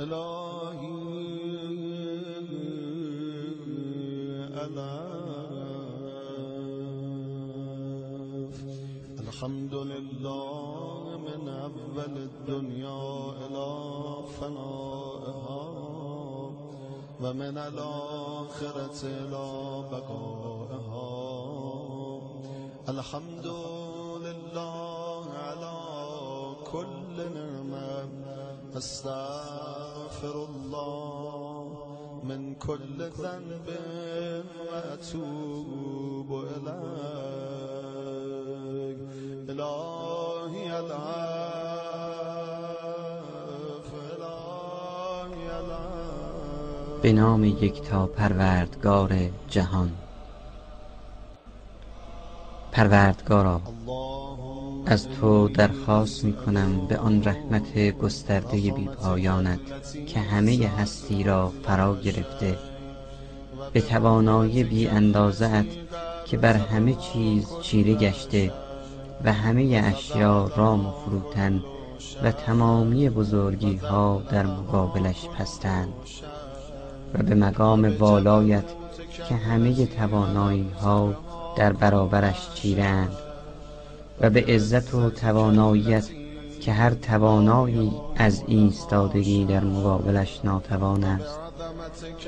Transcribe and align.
إلهي 0.00 0.96
ألاف 4.64 5.80
الحمد 9.20 9.74
لله 9.74 11.02
من 11.28 11.42
أول 11.48 12.14
الدنيا 12.16 13.02
إلى 13.44 13.70
فنائها. 14.40 15.64
ومن 17.20 17.56
الآخرة 17.58 19.00
إلى 19.04 19.46
بقائها. 19.92 21.10
الحمد 22.88 23.46
لله 24.26 25.24
على 25.44 25.76
كل 26.72 27.16
نعمة. 27.34 28.20
استعان 28.76 29.89
استغفر 30.20 30.38
الله 30.38 31.64
من 32.24 32.54
كل 32.54 32.98
ذنب 32.98 33.68
واتوب 34.72 36.30
اليك 36.56 37.48
الهی 39.48 40.68
العفو 40.70 41.16
الهی 44.12 45.46
العفو. 45.46 47.02
به 47.02 47.12
نام 47.12 47.44
یکتا 47.44 48.06
پروردگار 48.06 49.12
جهان. 49.48 49.90
پروردگارا 52.72 53.60
از 54.90 55.08
تو 55.08 55.48
درخواست 55.48 56.24
می 56.24 56.32
کنم 56.32 56.86
به 56.86 56.98
آن 56.98 57.24
رحمت 57.24 57.90
گسترده 57.90 58.56
بی 58.56 58.84
پایانت 58.84 59.58
که 60.06 60.20
همه 60.20 60.70
هستی 60.78 61.22
را 61.22 61.52
فرا 61.62 61.96
گرفته. 61.96 62.58
به 63.72 63.80
توانایی 63.80 64.64
بی 64.64 64.88
اندازت 64.88 65.64
که 66.24 66.36
بر 66.36 66.52
همه 66.52 66.94
چیز 66.94 67.46
چیره 67.62 67.94
گشته 67.94 68.52
و 69.24 69.32
همه 69.32 69.82
اشیا 69.84 70.50
رام 70.56 70.86
و 70.86 70.90
فروتن 70.90 71.62
و 72.22 72.32
تمامی 72.32 73.10
بزرگی 73.10 73.76
ها 73.76 74.22
در 74.30 74.46
مقابلش 74.46 75.28
پستند 75.28 75.92
و 77.14 77.22
به 77.22 77.34
مقام 77.34 77.96
والایت 77.98 78.64
که 79.28 79.34
همه 79.34 79.86
توانایی 79.86 80.70
ها 80.82 81.14
در 81.56 81.72
برابرش 81.72 82.48
چیرند 82.54 83.29
و 84.20 84.30
به 84.30 84.44
عزت 84.48 84.94
و 84.94 85.10
تواناییت 85.10 86.08
که 86.60 86.72
هر 86.72 86.90
توانایی 86.90 87.92
از 88.16 88.42
ایستادگی 88.46 89.44
در 89.44 89.64
مقابلش 89.64 90.40
ناتوان 90.44 91.04
است 91.04 91.38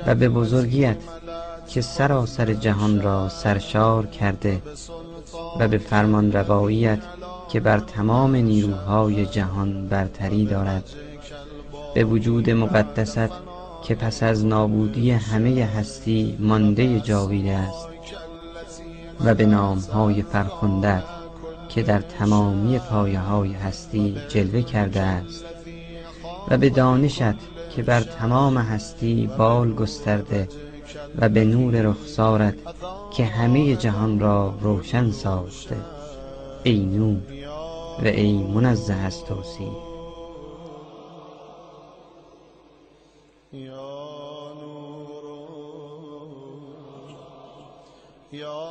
و 0.07 0.15
به 0.15 0.29
بزرگیت 0.29 0.97
که 1.67 1.81
سراسر 1.81 2.53
جهان 2.53 3.01
را 3.01 3.29
سرشار 3.29 4.05
کرده 4.05 4.61
و 5.59 5.67
به 5.67 5.77
فرمان 5.77 6.31
رواییت 6.31 6.99
که 7.49 7.59
بر 7.59 7.79
تمام 7.79 8.35
نیروهای 8.35 9.25
جهان 9.25 9.87
برتری 9.87 10.45
دارد. 10.45 10.89
به 11.93 12.03
وجود 12.03 12.49
مقدست 12.49 13.29
که 13.83 13.95
پس 13.95 14.23
از 14.23 14.45
نابودی 14.45 15.11
همه 15.11 15.65
هستی 15.65 16.37
مانده 16.39 16.99
جاویده 16.99 17.51
است 17.51 17.87
و 19.25 19.35
به 19.35 19.45
نامهای 19.45 20.21
فرخندت 20.21 21.03
که 21.75 21.83
در 21.83 21.99
تمامی 21.99 22.79
پایه 22.79 23.19
های 23.19 23.53
هستی 23.53 24.15
جلوه 24.29 24.61
کرده 24.61 25.01
است 25.01 25.45
و 26.47 26.57
به 26.57 26.69
دانشت 26.69 27.33
که 27.75 27.83
بر 27.83 28.01
تمام 28.01 28.57
هستی 28.57 29.29
بال 29.37 29.73
گسترده 29.73 30.47
و 31.19 31.29
به 31.29 31.45
نور 31.45 31.81
رخسارت 31.81 32.55
که 33.11 33.25
همه 33.25 33.75
جهان 33.75 34.19
را 34.19 34.53
روشن 34.61 35.11
ساخته 35.11 35.77
ای 36.63 36.85
نور 36.85 37.21
و 38.03 38.07
ای 38.07 38.33
منزه 38.33 38.93
از 38.93 39.25
توصیف. 39.25 39.93
یا 48.31 48.62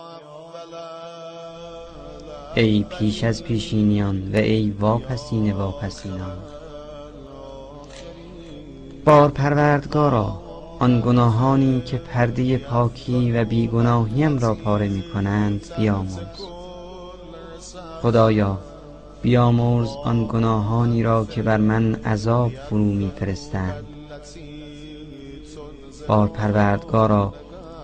ای 2.54 2.82
پیش 2.82 3.24
از 3.24 3.44
پیشینیان 3.44 4.32
و 4.32 4.36
ای 4.36 4.70
واپسین 4.70 5.52
واپسینان. 5.52 6.36
بار 9.04 9.30
پروردگارا 9.30 10.42
آن 10.78 11.00
گناهانی 11.00 11.80
که 11.80 11.96
پرده 11.96 12.58
پاکی 12.58 13.32
و 13.32 13.44
بیگناهیم 13.44 14.38
را 14.38 14.54
پاره 14.54 14.88
می 14.88 15.04
کنند 15.14 15.66
بیامرز. 15.78 16.18
خدایا 18.02 18.58
بیامرز 19.22 19.88
آن 20.04 20.26
گناهانی 20.26 21.02
را 21.02 21.24
که 21.24 21.42
بر 21.42 21.56
من 21.56 21.94
عذاب 21.94 22.52
فرو 22.52 22.84
می 22.84 23.12
فرستند 23.20 23.84
بار 26.08 26.28
پروردگارا 26.28 27.34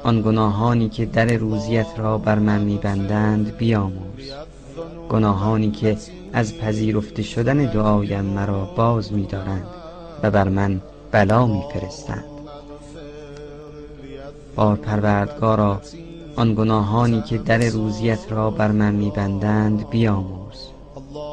آن 0.02 0.22
گناهانی 0.22 0.88
که 0.88 1.06
در 1.06 1.26
روزیت 1.26 1.86
را 1.96 2.18
بر 2.18 2.38
من 2.38 2.60
میبندند 2.60 3.56
بیامرز. 3.56 4.32
گناهانی 5.08 5.70
که 5.70 5.96
از 6.32 6.58
پذیرفته 6.58 7.22
شدن 7.22 7.56
دعایم 7.56 8.24
مرا 8.24 8.64
باز 8.76 9.12
میدارند 9.12 9.66
و 10.22 10.30
بر 10.30 10.48
من 10.48 10.80
بلا 11.12 11.46
میفرستند. 11.46 12.24
بار 14.56 14.76
پروردگارا 14.76 15.80
آن 16.36 16.54
گناهانی 16.54 17.22
که 17.22 17.38
در 17.38 17.58
روزیت 17.58 18.18
را 18.30 18.50
بر 18.50 18.70
من 18.72 18.94
میبندند 18.94 19.90
بیامرز 19.90 20.66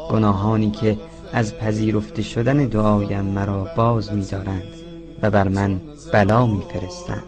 گناهانی 0.09 0.71
که 0.71 0.97
از 1.33 1.55
پذیرفته 1.57 2.21
شدن 2.21 2.57
دعایم 2.57 3.25
مرا 3.25 3.67
باز 3.77 4.13
میدارند 4.13 4.63
و 5.21 5.31
بر 5.31 5.47
من 5.47 5.81
بلا 6.13 6.45
میفرستند. 6.45 7.23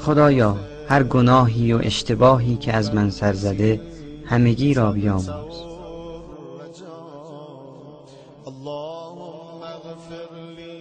خدایا 0.00 0.56
هر 0.88 1.02
گناهی 1.02 1.72
و 1.72 1.80
اشتباهی 1.82 2.56
که 2.56 2.72
از 2.72 2.94
من 2.94 3.10
سر 3.10 3.32
زده 3.32 3.80
همگی 4.26 4.74
را 4.74 4.90
اغفر 9.62 10.34
لي 10.56 10.78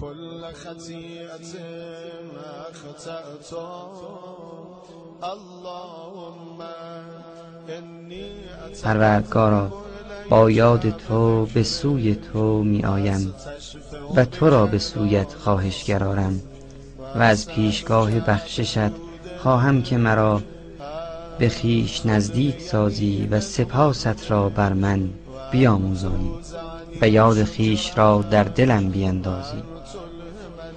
كل 0.00 0.52
خطيئة 0.52 1.54
أخطأت 2.70 3.52
اللهم 5.22 6.58
پروردگارا 8.84 9.72
با 10.30 10.50
یاد 10.50 10.90
تو 10.90 11.46
به 11.46 11.62
سوی 11.62 12.14
تو 12.14 12.62
می 12.62 12.84
آیم 12.84 13.34
و 14.14 14.24
تو 14.24 14.50
را 14.50 14.66
به 14.66 14.78
سویت 14.78 15.34
خواهش 15.34 15.84
گرارم 15.84 16.40
و 17.14 17.22
از 17.22 17.46
پیشگاه 17.46 18.20
بخششت 18.20 18.90
خواهم 19.42 19.82
که 19.82 19.96
مرا 19.96 20.42
به 21.38 21.48
خیش 21.48 22.06
نزدیک 22.06 22.60
سازی 22.60 23.28
و 23.30 23.40
سپاست 23.40 24.30
را 24.30 24.48
بر 24.48 24.72
من 24.72 25.08
بیاموزانی 25.52 26.30
و 27.00 27.08
یاد 27.08 27.44
خیش 27.44 27.98
را 27.98 28.24
در 28.30 28.44
دلم 28.44 28.88
بیندازی. 28.88 29.62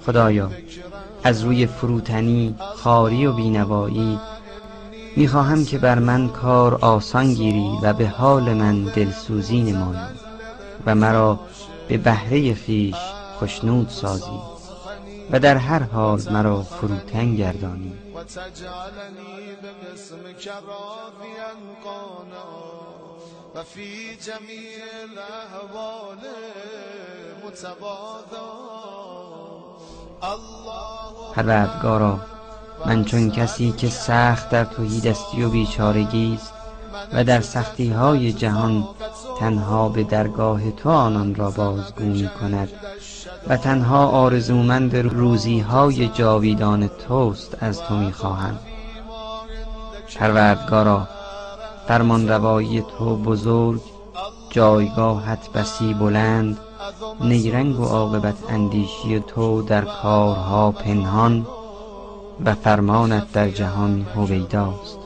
خدایا 0.06 0.50
از 1.24 1.42
روی 1.42 1.66
فروتنی 1.66 2.54
خاری 2.76 3.26
و 3.26 3.32
بینوایی 3.32 4.18
می‌خواهم 5.16 5.64
که 5.64 5.78
بر 5.78 5.98
من 5.98 6.28
کار 6.28 6.74
آسان 6.74 7.34
گیری 7.34 7.70
و 7.82 7.92
به 7.92 8.08
حال 8.08 8.54
من 8.54 8.84
دلسوزی 8.84 9.62
نمایی 9.62 10.00
و 10.86 10.94
مرا 10.94 11.40
به 11.88 11.96
بهره 11.96 12.54
خیش 12.54 12.94
خشنود 13.42 13.88
سازی 13.88 14.40
و 15.30 15.38
در 15.38 15.56
هر 15.56 15.82
حال 15.82 16.22
مرا 16.30 16.62
فروتن 16.62 17.34
گردانی. 17.36 17.92
جميع 24.26 24.78
الأهوال 25.02 26.18
متواضعا 27.46 28.42
الله 30.22 31.34
پروردگارا 31.34 32.20
من 32.86 33.04
چون 33.04 33.30
کسی 33.30 33.72
که 33.72 33.88
سخت 33.88 34.50
در 34.50 34.64
دستی 35.04 35.42
و 35.42 35.50
بیچارگی 35.50 36.34
است 36.34 36.52
و 37.12 37.24
در 37.24 37.40
سختی 37.40 37.90
های 37.90 38.32
جهان 38.32 38.88
تنها 39.40 39.88
به 39.88 40.04
درگاه 40.04 40.70
تو 40.70 40.90
آنان 40.90 41.34
را 41.34 41.50
بازگو 41.50 42.04
می 42.04 42.28
کند 42.40 42.68
و 43.48 43.56
تنها 43.56 44.06
آرزومند 44.06 44.96
روزی 44.96 45.60
های 45.60 46.08
جاویدان 46.08 46.88
توست 46.88 47.56
از 47.60 47.80
تو 47.80 47.96
می 47.96 48.12
خواهم 48.12 48.58
پروردگارا 50.16 51.08
فرمان 51.88 52.28
روایی 52.28 52.84
تو 52.98 53.16
بزرگ 53.16 53.80
جایگاهت 54.50 55.52
بسی 55.52 55.94
بلند 55.94 56.58
نیرنگ 57.20 57.80
و 57.80 57.84
عاقبت 57.84 58.36
اندیشی 58.48 59.20
تو 59.20 59.62
در 59.62 59.84
کارها 59.84 60.70
پنهان 60.70 61.46
و 62.44 62.54
فرمانت 62.54 63.32
در 63.32 63.48
جهان 63.48 64.06
هویداست. 64.16 64.98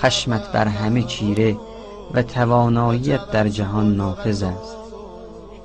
خشمت 0.00 0.52
بر 0.52 0.68
همه 0.68 1.02
چیره 1.02 1.56
و 2.14 2.22
تواناییت 2.22 3.30
در 3.30 3.48
جهان 3.48 3.96
نافذ 3.96 4.42
است. 4.42 4.76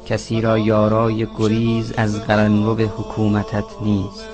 کسی 0.06 0.42
را 0.42 0.58
یارای 0.58 1.28
گریز 1.38 1.94
از 1.98 2.22
قلمرو 2.22 2.76
حکومتت 2.76 3.66
نیست. 3.82 4.28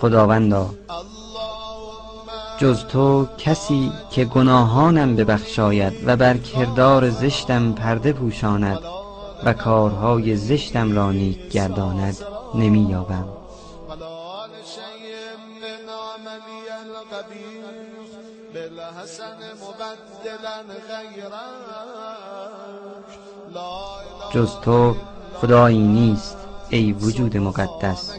خداوندا 0.00 0.70
جز 2.58 2.84
تو 2.84 3.26
کسی 3.38 3.92
که 4.10 4.24
گناهانم 4.24 5.16
ببخشاید 5.16 5.92
و 6.06 6.16
بر 6.16 6.36
کردار 6.36 7.10
زشتم 7.10 7.72
پرده 7.72 8.12
پوشاند 8.12 8.78
و 9.44 9.52
کارهای 9.52 10.36
زشتم 10.36 10.92
را 10.92 11.12
نیک 11.12 11.48
گرداند 11.48 12.16
نمی 12.54 12.86
یابم 12.90 13.28
جز 24.32 24.50
تو 24.62 24.96
خدایی 25.34 25.82
نیست 25.82 26.36
ای 26.70 26.92
وجود 26.92 27.36
مقدس. 27.36 28.12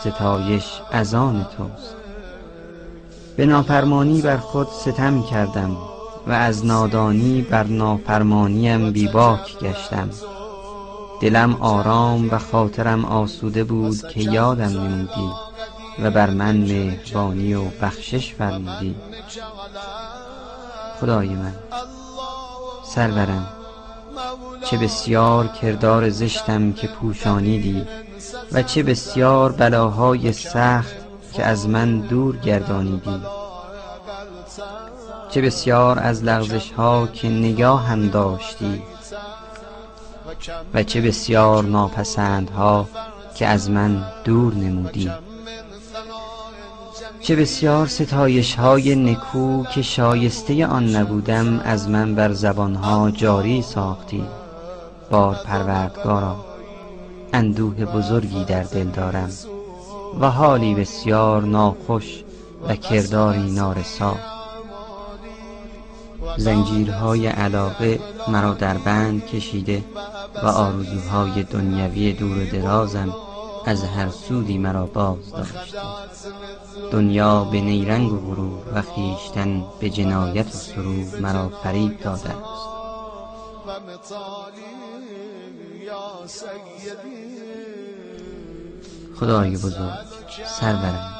ستایش 0.00 0.80
از 0.90 1.14
آن 1.14 1.46
توست. 1.56 1.96
به 3.36 3.46
نافرمانی 3.46 4.22
بر 4.22 4.36
خود 4.36 4.68
ستم 4.68 5.22
کردم 5.22 5.76
و 6.26 6.32
از 6.32 6.66
نادانی 6.66 7.42
بر 7.42 7.64
نافرمانیم 7.64 8.90
بیباک 8.90 9.58
گشتم. 9.58 10.10
دلم 11.20 11.56
آرام 11.60 12.28
و 12.30 12.38
خاطرم 12.38 13.04
آسوده 13.04 13.64
بود 13.64 14.08
که 14.08 14.20
یادم 14.20 14.64
نمودی. 14.64 15.51
و 15.98 16.10
بر 16.10 16.30
من 16.30 16.56
مهربانی 16.56 17.54
و 17.54 17.64
بخشش 17.64 18.34
فرمودی. 18.34 18.94
خدای 21.00 21.28
من 21.28 21.54
سرورم 22.84 23.48
چه 24.64 24.76
بسیار 24.76 25.46
کردار 25.46 26.10
زشتم 26.10 26.72
که 26.72 26.86
پوشانیدی 26.86 27.86
و 28.52 28.62
چه 28.62 28.82
بسیار 28.82 29.52
بلاهای 29.52 30.32
سخت 30.32 30.94
که 31.32 31.44
از 31.44 31.68
من 31.68 32.00
دور 32.00 32.36
گردانیدی. 32.36 33.22
چه 35.30 35.42
بسیار 35.42 35.98
از 35.98 36.24
لغزش 36.24 36.72
ها 36.72 37.06
که 37.06 37.28
نگاه 37.28 37.86
هم 37.86 38.08
داشتی 38.08 38.82
و 40.74 40.82
چه 40.82 41.00
بسیار 41.00 41.64
ناپسندها 41.64 42.88
که 43.34 43.46
از 43.46 43.70
من 43.70 44.04
دور 44.24 44.54
نمودی. 44.54 45.10
چه 47.22 47.36
بسیار 47.36 47.86
ستایش 47.86 48.54
های 48.54 48.94
نکو 48.94 49.64
که 49.64 49.82
شایسته 49.82 50.66
آن 50.66 50.96
نبودم 50.96 51.60
از 51.60 51.88
من 51.88 52.14
بر 52.14 52.32
زبانها 52.32 53.10
جاری 53.10 53.62
ساختی. 53.62 54.24
بار 55.10 55.36
پروردگارا 55.46 56.36
اندوه 57.32 57.84
بزرگی 57.84 58.44
در 58.44 58.62
دل 58.62 58.84
دارم 58.84 59.30
و 60.20 60.30
حالی 60.30 60.74
بسیار 60.74 61.42
ناخوش 61.42 62.24
و 62.68 62.76
کرداری 62.76 63.50
نارسا. 63.50 64.16
زنجیرهای 66.36 67.26
علاقه 67.26 68.00
مرا 68.28 68.54
در 68.54 68.78
بند 68.78 69.26
کشیده 69.26 69.84
و 70.42 70.46
آرزوهای 70.46 71.42
دنیوی 71.42 72.12
دور 72.12 72.38
و 72.38 72.44
درازم 72.46 73.14
از 73.66 73.84
هر 73.84 74.08
سودی 74.08 74.58
مرا 74.58 74.86
باز 74.86 75.30
داشته 75.30 75.78
دنیا 76.90 77.44
به 77.44 77.60
نیرنگ 77.60 78.12
و 78.12 78.18
غرور 78.18 78.62
و 78.74 78.82
خیشتن 78.82 79.64
به 79.80 79.90
جنایت 79.90 80.46
و 80.46 80.50
سرور 80.50 81.20
مرا 81.20 81.48
فریب 81.48 82.00
داده 82.00 82.30
است. 82.30 82.72
خدای 89.20 89.50
بزرگ 89.50 89.98
سرورم. 90.46 91.14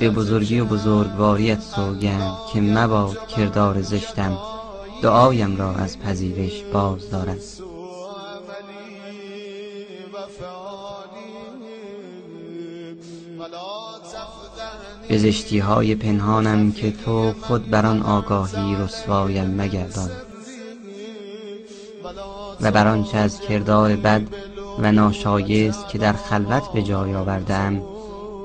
به 0.00 0.10
بزرگی 0.10 0.60
و 0.60 0.64
بزرگواریت 0.64 1.60
سوگند 1.60 2.36
که 2.52 2.60
مباد 2.60 3.28
کردار 3.28 3.82
زشتم. 3.82 4.38
دعایم 5.02 5.56
را 5.56 5.74
از 5.74 5.98
پذیرش 5.98 6.62
باز 6.72 7.10
دارد 7.10 7.40
به 15.08 15.18
زشتی 15.18 15.58
های 15.58 15.94
پنهانم 15.94 16.72
که 16.72 16.90
تو 16.90 17.32
خود 17.32 17.70
بر 17.70 17.86
آن 17.86 18.02
آگاهی 18.02 18.76
رسوایم 18.76 19.50
مگردان. 19.50 20.10
و 22.60 22.70
بر 22.70 22.88
آنچه 22.88 23.18
از 23.18 23.40
کردار 23.40 23.96
بد 23.96 24.22
و 24.78 24.92
ناشایست 24.92 25.88
که 25.88 25.98
در 25.98 26.12
خلوت 26.12 26.72
به 26.72 26.82
جای 26.82 27.14
آوردم 27.14 27.82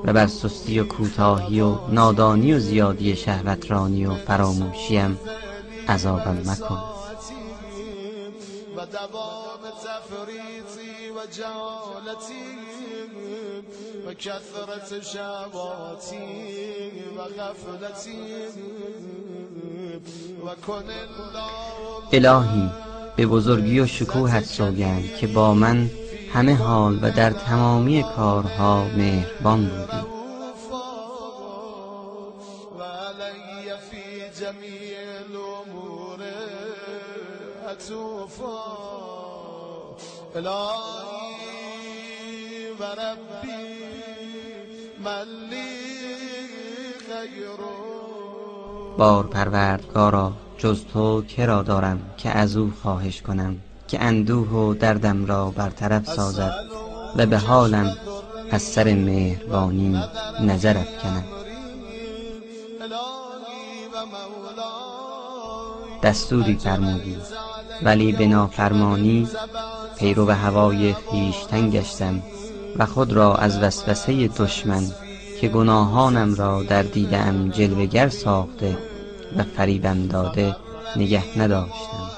و 0.06 0.14
بر 0.14 0.28
سستی 0.28 0.80
و 0.80 0.84
کوتاهی 0.84 1.62
و 1.62 1.76
نادانی 1.90 2.54
و 2.54 2.60
زیادی 2.60 3.16
شهوترانی 3.16 4.06
و 4.06 4.16
فراموشیم 4.16 5.20
عذابم 5.88 6.38
مکن. 6.46 6.82
و 8.78 8.86
دوام 8.86 9.62
تفریطی 9.84 11.10
و 11.10 11.32
جهالتی 11.38 12.79
و 14.08 14.14
کثرت 14.14 15.04
شباتی 15.04 16.18
و 17.18 17.22
غفلتی 17.22 18.16
و 20.46 20.56
کن 20.68 20.84
الهی 22.14 22.70
به 23.16 23.26
بزرگی 23.26 23.80
و 23.80 23.88
شکوهت 23.88 24.46
سوگند 24.46 25.16
که 25.16 25.28
با 25.28 25.54
من 25.54 25.90
همه 26.34 26.56
حال 26.56 27.00
و 27.02 27.12
در 27.12 27.32
تمامی 27.32 28.04
کارها 28.16 28.84
مهربان 28.84 29.66
بودی. 29.66 30.20
بار 48.98 49.28
پروردگارا 49.28 50.34
جز 50.58 50.86
تو 50.94 51.22
کرا 51.22 51.62
دارم 51.62 52.00
که 52.18 52.30
از 52.30 52.58
او 52.58 52.74
خواهش 52.82 53.22
کنم 53.22 53.56
که 53.88 54.04
اندوه 54.04 54.50
و 54.50 54.74
دردم 54.74 55.26
را 55.26 55.52
برطرف 55.52 56.14
سازد 56.14 56.54
و 57.16 57.26
به 57.26 57.38
حالم 57.38 57.98
از 58.52 58.62
سر 58.62 58.94
مهربانی 58.94 60.04
نظر 60.42 60.78
افکند. 60.78 61.26
دستوری 66.04 66.56
فرمودی 66.56 67.18
ولی 67.82 68.12
به 68.12 68.28
نافرمانی 68.28 69.28
پیرو 69.98 70.32
هوای 70.32 70.94
خویشتن 70.94 71.70
گشتم. 71.70 72.22
و 72.78 72.86
خود 72.86 73.14
را 73.14 73.36
از 73.36 73.60
وسوسه 73.64 74.28
دشمن 74.28 74.84
که 75.42 75.48
گناهانم 75.48 76.36
را 76.36 76.64
در 76.64 76.84
دیدم 76.84 77.50
جلوگر 77.50 78.10
ساخته 78.10 78.78
و 79.38 79.44
فریبم 79.44 80.08
داده 80.08 80.56
نگه 80.96 81.40
نداشتم. 81.40 82.10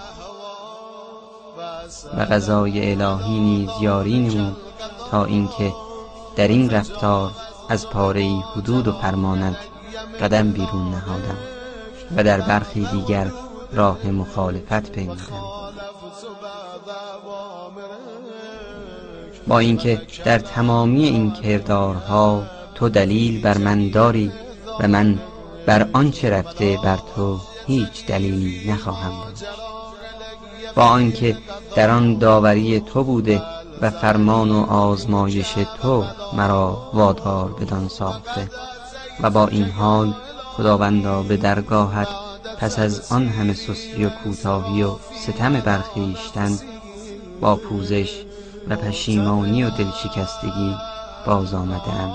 و 2.18 2.26
غذای 2.26 2.92
الهی 2.92 3.40
نیز 3.40 3.70
یاری 3.82 4.20
نمود 4.20 4.58
تا 5.12 5.26
اینکه 5.26 5.74
در 6.36 6.48
این 6.48 6.70
رفتار 6.70 7.32
از 7.70 7.90
پاره 7.90 8.30
حدود 8.56 8.88
و 8.88 8.92
فرمانت 8.92 9.58
قدم 10.22 10.52
بیرون 10.52 10.90
نهادم 10.90 11.38
و 12.18 12.24
در 12.24 12.42
برخی 12.42 12.86
دیگر 12.86 13.32
راه 13.74 14.08
مخالفت 14.08 14.92
پیمودم 14.92 15.61
با 19.48 19.60
اینکه 19.60 20.02
در 20.26 20.40
تمامی 20.40 21.04
این 21.04 21.32
کردارها 21.32 22.44
تو 22.76 22.90
دلیل 22.90 23.42
بر 23.42 23.58
من 23.58 23.90
داری 23.90 24.32
و 24.80 24.88
من 24.88 25.20
بر 25.66 25.88
آنچه 25.94 26.30
رفته 26.30 26.80
بر 26.84 27.00
تو 27.16 27.40
هیچ 27.68 28.06
دلیلی 28.06 28.72
نخواهم 28.72 29.24
داشت. 29.26 29.46
با 30.76 30.84
آنکه 30.84 31.38
در 31.76 31.90
آن 31.90 32.18
داوری 32.18 32.80
تو 32.80 33.04
بوده 33.04 33.42
و 33.82 33.90
فرمان 33.90 34.52
و 34.52 34.60
آزمایش 34.60 35.54
تو 35.82 36.06
مرا 36.34 36.92
وادار 36.94 37.56
بدان 37.62 37.88
ساخته 37.88 38.50
و 39.22 39.30
با 39.30 39.48
این 39.48 39.66
حال 39.66 40.14
خداوندا 40.58 41.24
به 41.24 41.38
درگاهت 41.38 42.08
پس 42.60 42.80
از 42.80 43.12
آن 43.12 43.28
همه 43.28 43.54
سستی 43.54 44.06
و 44.06 44.10
کوتاهی 44.10 44.84
و 44.84 44.96
ستم 45.22 45.54
برخیشتن 45.54 46.60
با 47.42 47.56
پوزش 47.56 48.24
و 48.70 48.76
پشیمانی 48.76 49.64
و 49.64 49.70
دلشکستگی 49.70 50.76
باز 51.26 51.54
آمدم 51.54 52.12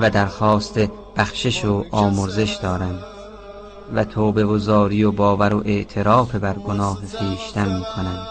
و 0.00 0.10
درخواست 0.10 0.78
بخشش 1.16 1.64
و 1.64 1.84
آمرزش 1.90 2.58
دارم 2.62 3.04
و 3.94 4.04
توبه 4.04 4.44
و 4.44 4.58
زاری 4.58 5.04
و 5.04 5.12
باور 5.12 5.54
و 5.54 5.62
اعتراف 5.66 6.34
بر 6.34 6.54
گناه 6.54 6.98
خویشتن 7.18 7.76
می 7.76 7.84
کنم 7.96 8.26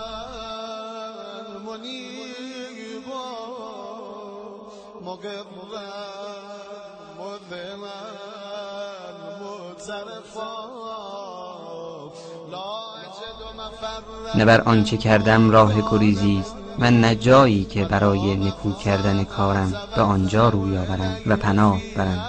نه 14.36 14.46
بر 14.46 14.62
آنچه 14.62 14.98
کردم 14.98 15.50
راه 15.50 15.92
گریزی 15.92 16.38
است 16.40 16.56
من 16.80 17.02
نه 17.02 17.16
جایی 17.16 17.64
که 17.64 17.86
برای 17.86 18.36
نکو 18.36 18.74
کردن 18.74 19.24
کارم 19.24 19.74
به 19.96 20.02
آنجا 20.02 20.50
روی 20.50 20.78
آورم 20.78 21.18
و 21.28 21.36
پناه 21.36 21.82
برم. 21.96 22.26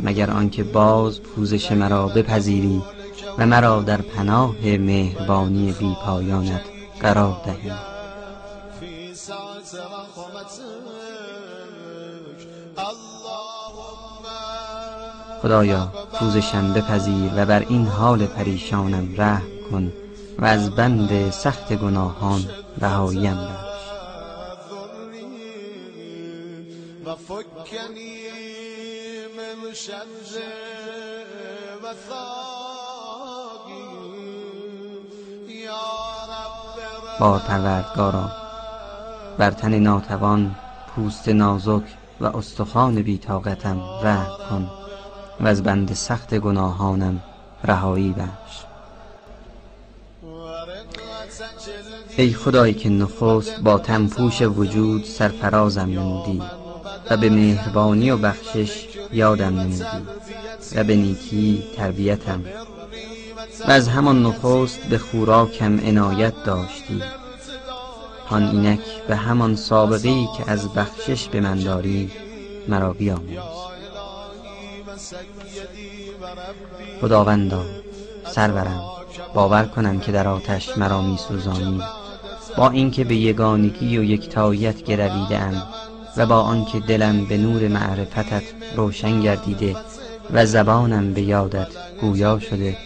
مگر 0.00 0.30
آنکه 0.30 0.62
باز 0.62 1.20
پوزش 1.20 1.72
مرا 1.72 2.06
بپذیری 2.06 2.82
و 3.38 3.46
مرا 3.46 3.82
در 3.82 4.00
پناه 4.00 4.54
مهربانی 4.62 5.72
بی 5.72 5.96
پایانت 6.04 6.60
قرار 7.00 7.40
دهی. 7.44 7.72
خدایا 15.42 15.92
پوزشم 16.12 16.72
بپذیر 16.72 17.30
و 17.36 17.46
بر 17.46 17.64
این 17.68 17.86
حال 17.86 18.26
پریشانم 18.26 19.14
رحم 19.16 19.42
کن. 19.70 19.92
و 20.38 20.44
از 20.44 20.70
بند 20.70 21.30
سخت 21.30 21.72
گناهان 21.72 22.44
رهاییم 22.80 23.34
بخش. 23.34 23.78
ذري 24.70 25.26
وفكني 27.06 28.28
من 29.36 29.74
يا 35.48 35.72
رب 36.30 37.20
بار 37.20 37.38
پروردگارا 37.38 38.30
بر 39.38 39.50
تن 39.50 39.74
ناتوان 39.78 40.54
پوست 40.88 41.28
نازک 41.28 41.82
و 42.20 42.26
استخوان 42.36 43.02
بیتاقتم 43.02 43.80
رحم 44.02 44.30
کن 44.50 44.70
و 45.40 45.46
از 45.46 45.62
بند 45.62 45.92
سخت 45.94 46.34
گناهانم 46.34 47.20
رهایی 47.64 48.12
بخش. 48.12 48.67
ای 52.18 52.32
خدایی 52.32 52.74
که 52.74 52.88
نخست 52.88 53.60
با 53.60 53.78
تنپوش 53.78 54.42
وجود 54.42 55.04
سرفرازم 55.04 55.90
نمودی 55.90 56.42
و 57.10 57.16
به 57.16 57.30
مهربانی 57.30 58.10
و 58.10 58.16
بخشش 58.16 58.88
یادم 59.12 59.60
نمودی 59.60 59.84
و 60.74 60.84
به 60.84 60.96
نیکی 60.96 61.62
تربیتم. 61.76 62.44
و 63.68 63.70
از 63.70 63.88
همان 63.88 64.22
نخست 64.22 64.78
به 64.80 64.98
خوراکم 64.98 65.80
عنایت 65.80 66.44
داشتی. 66.44 67.02
آن 68.30 68.42
اینک 68.42 68.80
به 69.08 69.16
همان 69.16 69.56
سابقه 69.56 70.08
ای 70.08 70.28
که 70.36 70.50
از 70.50 70.68
بخشش 70.68 71.28
به 71.28 71.40
من 71.40 71.58
داری 71.58 72.10
مرا 72.68 72.92
بیاموز. 72.92 73.38
خداوندا 77.00 77.64
سرورم 78.30 78.82
باور 79.34 79.64
کنم 79.64 80.00
که 80.00 80.12
در 80.12 80.28
آتش 80.28 80.78
مرا 80.78 81.02
می 81.02 81.18
سوزانی 81.18 81.82
با 82.56 82.70
اینکه 82.70 83.04
به 83.04 83.16
یگانگی 83.16 83.98
و 83.98 84.04
یکتاییت 84.04 84.82
گرویده‌ام 84.82 85.62
و 86.16 86.26
با 86.26 86.40
آنکه 86.40 86.80
دلم 86.80 87.24
به 87.24 87.36
نور 87.36 87.68
معرفتت 87.68 88.42
روشن 88.76 89.20
گردیده 89.20 89.76
و 90.30 90.46
زبانم 90.46 91.12
به 91.12 91.22
یادت 91.22 91.68
گویا 92.00 92.38
شده 92.38 92.76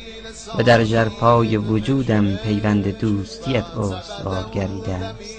و 0.58 0.62
در 0.62 0.84
جرفای 0.84 1.56
وجودم 1.56 2.36
پیوند 2.36 2.98
دوستیت 2.98 3.64
استوار 3.64 4.46
گردیده 4.54 4.94
است 4.94 5.34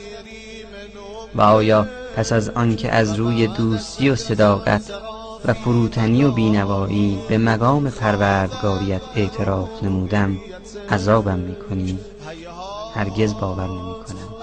و 1.35 1.41
آیا 1.41 1.87
پس 2.15 2.31
از 2.31 2.49
آنکه 2.49 2.91
از 2.91 3.15
روی 3.15 3.47
دوستی 3.47 4.09
و 4.09 4.15
صداقت 4.15 4.81
و 5.45 5.53
فروتنی 5.53 6.23
و 6.23 6.31
بینوایی 6.31 7.19
به 7.29 7.37
مقام 7.37 7.89
پروردگاریت 7.89 9.01
اعتراف 9.15 9.83
نمودم 9.83 10.37
عذابم 10.89 11.39
می‌کنی؟ 11.39 11.99
هرگز 12.95 13.33
باور 13.33 13.67
نمی 13.67 13.79
کنم 13.79 14.33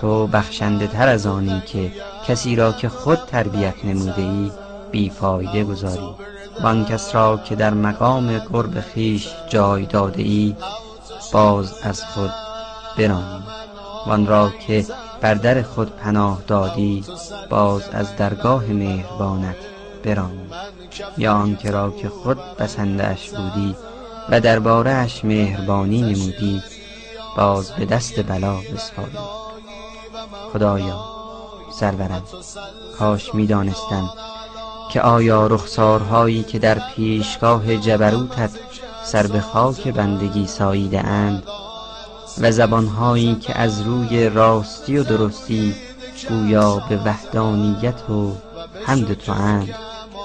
تو 0.00 0.26
بخشنده 0.26 0.86
تر 0.86 1.08
از 1.08 1.26
آنی 1.26 1.62
که 1.66 1.92
کسی 2.26 2.56
را 2.56 2.72
که 2.72 2.88
خود 2.88 3.18
تربیت 3.18 3.84
نموده 3.84 4.22
ای 4.22 4.50
بیفایده 4.90 5.64
گذاری. 5.64 6.14
و 6.62 6.66
آن 6.66 6.84
کس 6.84 7.14
را 7.14 7.36
که 7.36 7.56
در 7.56 7.74
مقام 7.74 8.38
قرب 8.38 8.80
خیش 8.80 9.28
جای 9.48 9.86
داده 9.86 10.22
ای 10.22 10.56
باز 11.32 11.74
از 11.82 12.04
خود 12.04 12.30
برانی. 12.98 13.42
و 14.06 14.10
آن 14.10 14.26
را 14.26 14.52
که 14.66 14.86
بر 15.20 15.34
در 15.34 15.62
خود 15.62 15.96
پناه 15.96 16.42
دادی 16.46 17.04
باز 17.50 17.82
از 17.92 18.16
درگاه 18.16 18.64
مهربانت 18.64 19.56
برانی. 20.04 20.48
یا 21.18 21.34
آنکه 21.34 21.70
را 21.70 21.90
که 21.90 22.08
خود 22.08 22.38
بسنده 22.58 23.06
اش 23.06 23.30
بودی 23.30 23.76
و 24.30 24.40
درباره 24.40 24.90
اش 24.90 25.24
مهربانی 25.24 26.02
نمودی 26.02 26.62
باز 27.38 27.70
به 27.70 27.86
دست 27.86 28.22
بلا 28.22 28.56
بسپاری 28.56 29.18
خدایا 30.52 31.04
سرورم 31.72 32.22
کاش 32.98 33.34
می‌دانستم 33.34 34.10
که 34.92 35.00
آیا 35.00 35.46
رخسارهایی 35.46 36.42
که 36.42 36.58
در 36.58 36.78
پیشگاه 36.78 37.76
جبروتت 37.76 38.50
سر 39.04 39.26
به 39.26 39.40
خاک 39.40 39.88
بندگی 39.88 40.46
ساییده 40.46 41.00
اند 41.00 41.42
و 42.40 42.52
زبانهایی 42.52 43.34
که 43.34 43.58
از 43.58 43.80
روی 43.80 44.28
راستی 44.28 44.98
و 44.98 45.04
درستی 45.04 45.74
گویا 46.28 46.82
به 46.88 46.96
وحدانیت 46.96 48.10
و 48.10 48.32
حمد 48.86 49.14
تو 49.14 49.32
اند 49.32 49.74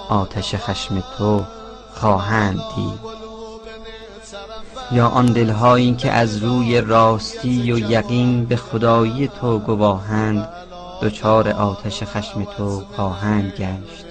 آتش 0.10 0.56
خشم 0.56 1.04
تو 1.18 1.44
خواهند 1.94 2.62
دید. 2.76 3.23
یا 4.94 5.08
آن 5.08 5.26
دلهایی 5.26 5.96
که 5.96 6.12
از 6.12 6.38
روی 6.38 6.82
راستی 6.82 7.72
و 7.72 7.92
یقین 7.92 8.46
به 8.46 8.56
خدایی 8.56 9.28
تو 9.28 9.60
گواهند 9.60 10.50
دچار 11.02 11.50
آتش 11.50 12.04
خشم 12.04 12.44
تو 12.44 12.82
خواهند 12.96 13.52
گشت. 13.52 14.06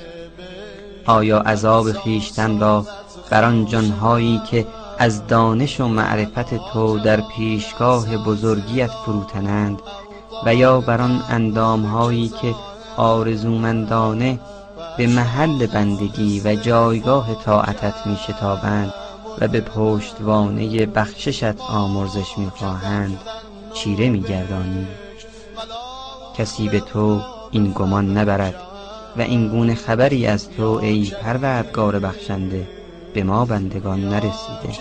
آیا 1.06 1.38
عذاب 1.38 1.92
خویشتن 1.92 2.60
را 2.60 2.86
بر 3.30 3.44
آن 3.44 3.66
جانهایی 3.66 4.40
که 4.50 4.66
از 4.98 5.26
دانش 5.26 5.80
و 5.80 5.88
معرفت 5.88 6.72
تو 6.72 6.98
در 6.98 7.20
پیشگاه 7.20 8.16
بزرگیت 8.16 8.90
فروتنند 8.90 9.82
و 10.46 10.54
یا 10.54 10.80
بر 10.80 11.00
آن 11.00 11.22
اندامهایی 11.28 12.28
که 12.28 12.54
آرزومندانه 12.96 14.38
به 14.96 15.06
محل 15.06 15.66
بندگی 15.66 16.40
و 16.44 16.54
جایگاه 16.54 17.34
طاعتت 17.44 18.06
می 18.06 18.16
شتابند 18.16 18.92
و 19.40 19.48
به 19.48 19.60
پشتوانه 19.60 20.86
بخششت 20.86 21.60
آمرزش 21.60 22.38
می 22.38 22.50
خواهند 22.50 23.18
چیره 23.74 24.08
می 24.08 24.20
گردانی 24.20 24.86
کسی 26.36 26.68
به 26.68 26.80
تو 26.80 27.20
این 27.50 27.72
گمان 27.72 28.18
نبرد 28.18 28.54
و 29.16 29.20
این 29.20 29.48
گونه 29.48 29.74
خبری 29.74 30.26
از 30.26 30.50
تو 30.50 30.80
ای 30.82 31.12
پروردگار 31.22 31.98
بخشنده 31.98 32.68
به 33.14 33.22
ما 33.22 33.44
بندگان 33.44 34.08
نرسیده. 34.08 34.78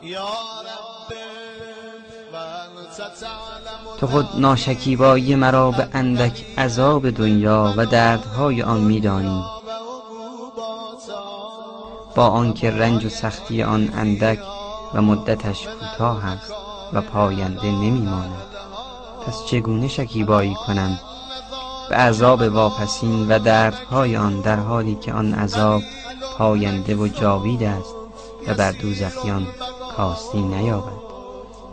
كريم 0.00 0.55
تو 3.98 4.06
خود 4.06 4.28
ناشکیبایی 4.34 5.34
مرا 5.34 5.70
به 5.70 5.88
اندک 5.92 6.44
عذاب 6.58 7.10
دنیا 7.10 7.74
و 7.76 7.86
دردهای 7.86 8.62
آن 8.62 8.80
میدانی. 8.80 9.44
با 12.14 12.26
آنکه 12.26 12.70
رنج 12.70 13.04
و 13.04 13.08
سختی 13.08 13.62
آن 13.62 13.92
اندک 13.96 14.38
و 14.94 15.02
مدتش 15.02 15.66
کوتاه 15.66 16.26
است 16.26 16.52
و 16.92 17.00
پاینده 17.00 17.66
نمیماند 17.66 18.42
پس 19.26 19.44
چگونه 19.46 19.88
شکیبایی 19.88 20.54
کنم؟ 20.66 20.98
به 21.88 21.96
عذاب 21.96 22.40
واپسین 22.42 23.28
و 23.28 23.38
دردهای 23.38 24.16
آن 24.16 24.40
در 24.40 24.56
حالی 24.56 24.94
که 24.94 25.12
آن 25.12 25.34
عذاب 25.34 25.82
پاینده 26.38 26.96
و 26.96 27.08
جاوید 27.08 27.62
است 27.62 27.94
و 28.48 28.54
بر 28.54 28.72
دوزخیان 28.72 29.46
کاستی 29.96 30.42
نیابد. 30.42 31.05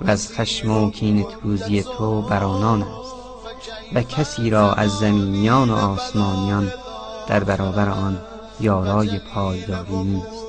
و 0.01 0.09
از 0.09 0.33
خشم 0.33 0.71
و 0.71 0.91
کین 0.91 1.23
توزی 1.23 1.83
تو 1.83 2.21
بر 2.21 2.43
آنان 2.43 2.81
است 2.81 3.15
و 3.93 4.03
کسی 4.03 4.49
را 4.49 4.73
از 4.73 4.91
زمینیان 4.91 5.69
و 5.69 5.75
آسمانیان 5.75 6.71
در 7.27 7.43
برابر 7.43 7.89
آن 7.89 8.21
یارای 8.59 9.19
پایداری 9.19 9.95
نیست. 9.95 10.43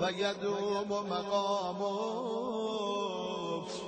ويدوم 0.00 0.88
مقامه 0.88 2.00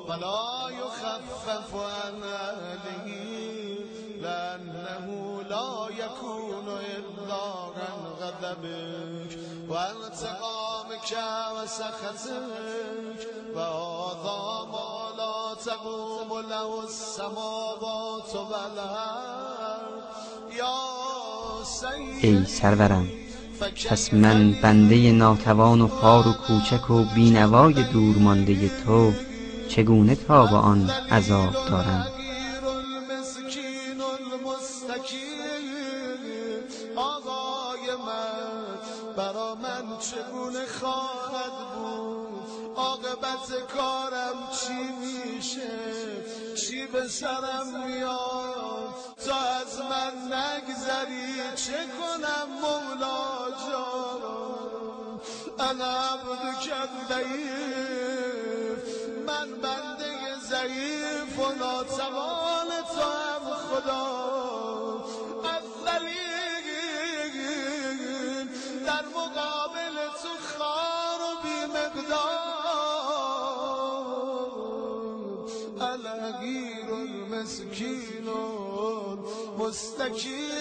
ولا 0.08 0.70
يخفف 0.70 1.74
عن 1.74 2.22
أهله 2.22 3.61
لأنه 4.22 5.06
لا 5.50 5.72
يكون 6.04 6.66
إلا 6.68 7.44
عن 7.76 7.98
غضبك 8.20 9.38
وانتقامك 9.68 11.10
وسخطك 11.54 13.28
وهذا 13.54 14.40
ما 14.72 14.92
لا 15.18 15.54
تقوم 15.64 16.30
له 16.50 16.84
السماوات 16.84 18.34
والأرض 18.34 20.02
ای 22.22 22.44
سرورم 22.46 23.08
پس 23.90 24.14
من 24.14 24.52
بنده 24.62 25.12
ناتوان 25.12 25.80
و 25.80 25.88
خار 25.88 26.28
و 26.28 26.32
کوچک 26.32 26.90
و 26.90 27.04
بینوای 27.14 27.72
دور 27.72 28.16
مانده 28.16 28.70
تو 28.84 29.12
چگونه 29.68 30.14
تا 30.14 30.46
به 30.46 30.56
آن 30.56 30.90
عذاب 31.10 31.52
دارم؟ 31.70 32.21
چگونه 40.10 40.66
خواهد 40.66 41.74
بود؟ 41.74 42.42
عاقبت 42.76 43.48
کارم 43.76 44.48
چی 44.60 44.82
میشه؟ 45.00 45.70
چی 46.54 46.86
به 46.86 47.08
سرم 47.08 47.84
میاد؟ 47.86 48.94
تا 49.26 49.34
از 49.34 49.80
من 49.80 50.32
نگذری 50.32 51.56
چه 51.56 51.72
کنم 51.72 52.48
مولا 52.60 53.50
جان؟ 53.68 54.22
انا 55.58 55.84
عبدک 55.84 56.72
ضعیف 57.08 58.78
من 59.26 59.48
بنده 59.62 60.38
ضعیف 60.48 61.38
و 61.38 61.52
ناتوان 61.52 62.68
تو 62.94 63.02
هم 63.02 63.54
خدا. 63.54 64.51
المسکین 77.42 78.28
مستکین. 79.58 80.52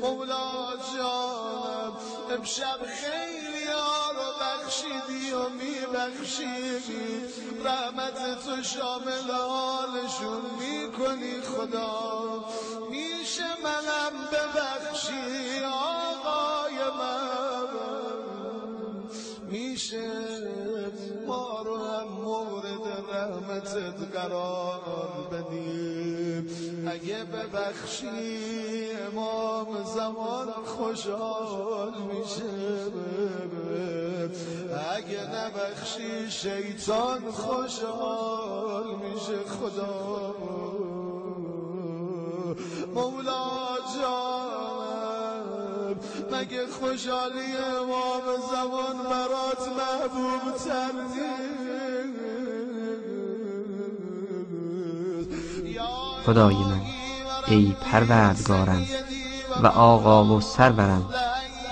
مولا 0.00 0.76
جانم 0.96 1.92
امشب 2.30 2.78
خیلی 3.00 3.64
ها 3.64 4.10
رو 4.10 4.28
بخشیدی 4.40 5.32
و 5.32 5.48
میبخشیدی. 5.48 7.10
رحمت 7.64 8.44
تو 8.44 8.62
شامل 8.62 9.30
حالشون 9.30 10.42
می‌کنی 10.58 11.40
خدا. 11.40 12.44
میشه 12.90 13.48
منم 13.64 14.14
ببخشی 14.32 15.64
آقای 15.64 16.78
من. 16.98 17.68
میشه 19.50 20.03
رحمتت 23.76 24.16
قرار 24.16 24.80
بدیم. 25.32 26.48
اگه 26.86 27.24
ببخشی 27.24 28.88
امام 29.12 29.84
زمان 29.94 30.48
خوشحال 30.64 31.92
میشه 32.12 32.44
اگه 34.96 35.20
نبخشی 35.34 36.30
شیطان 36.30 37.30
خوشحال 37.30 38.84
میشه 38.84 39.38
خدا. 39.60 40.34
مولا 42.94 43.78
جانم 44.00 45.96
مگه 46.32 46.66
خوشحالی 46.66 47.56
امام 47.56 48.22
زمان 48.50 48.96
برات 49.10 49.68
محبوب 49.68 50.56
تر 50.64 50.92
خدای 56.26 56.54
من 56.54 56.80
ای 57.48 57.74
پروردگارم 57.80 58.86
و 59.62 59.66
آقا 59.66 60.24
و 60.24 60.40
سرورم 60.40 61.10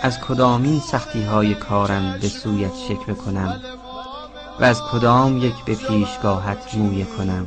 از 0.02 0.20
کدامین 0.20 0.80
سختی 0.80 1.22
های 1.22 1.54
کارم 1.54 2.18
به 2.20 2.28
سویت 2.28 2.74
شکر 2.88 3.12
کنم 3.12 3.60
و 4.60 4.64
از 4.64 4.82
کدام 4.82 5.38
یک 5.38 5.54
به 5.64 5.74
پیشگاهت 5.74 6.74
مویه 6.74 7.04
کنم؟ 7.04 7.46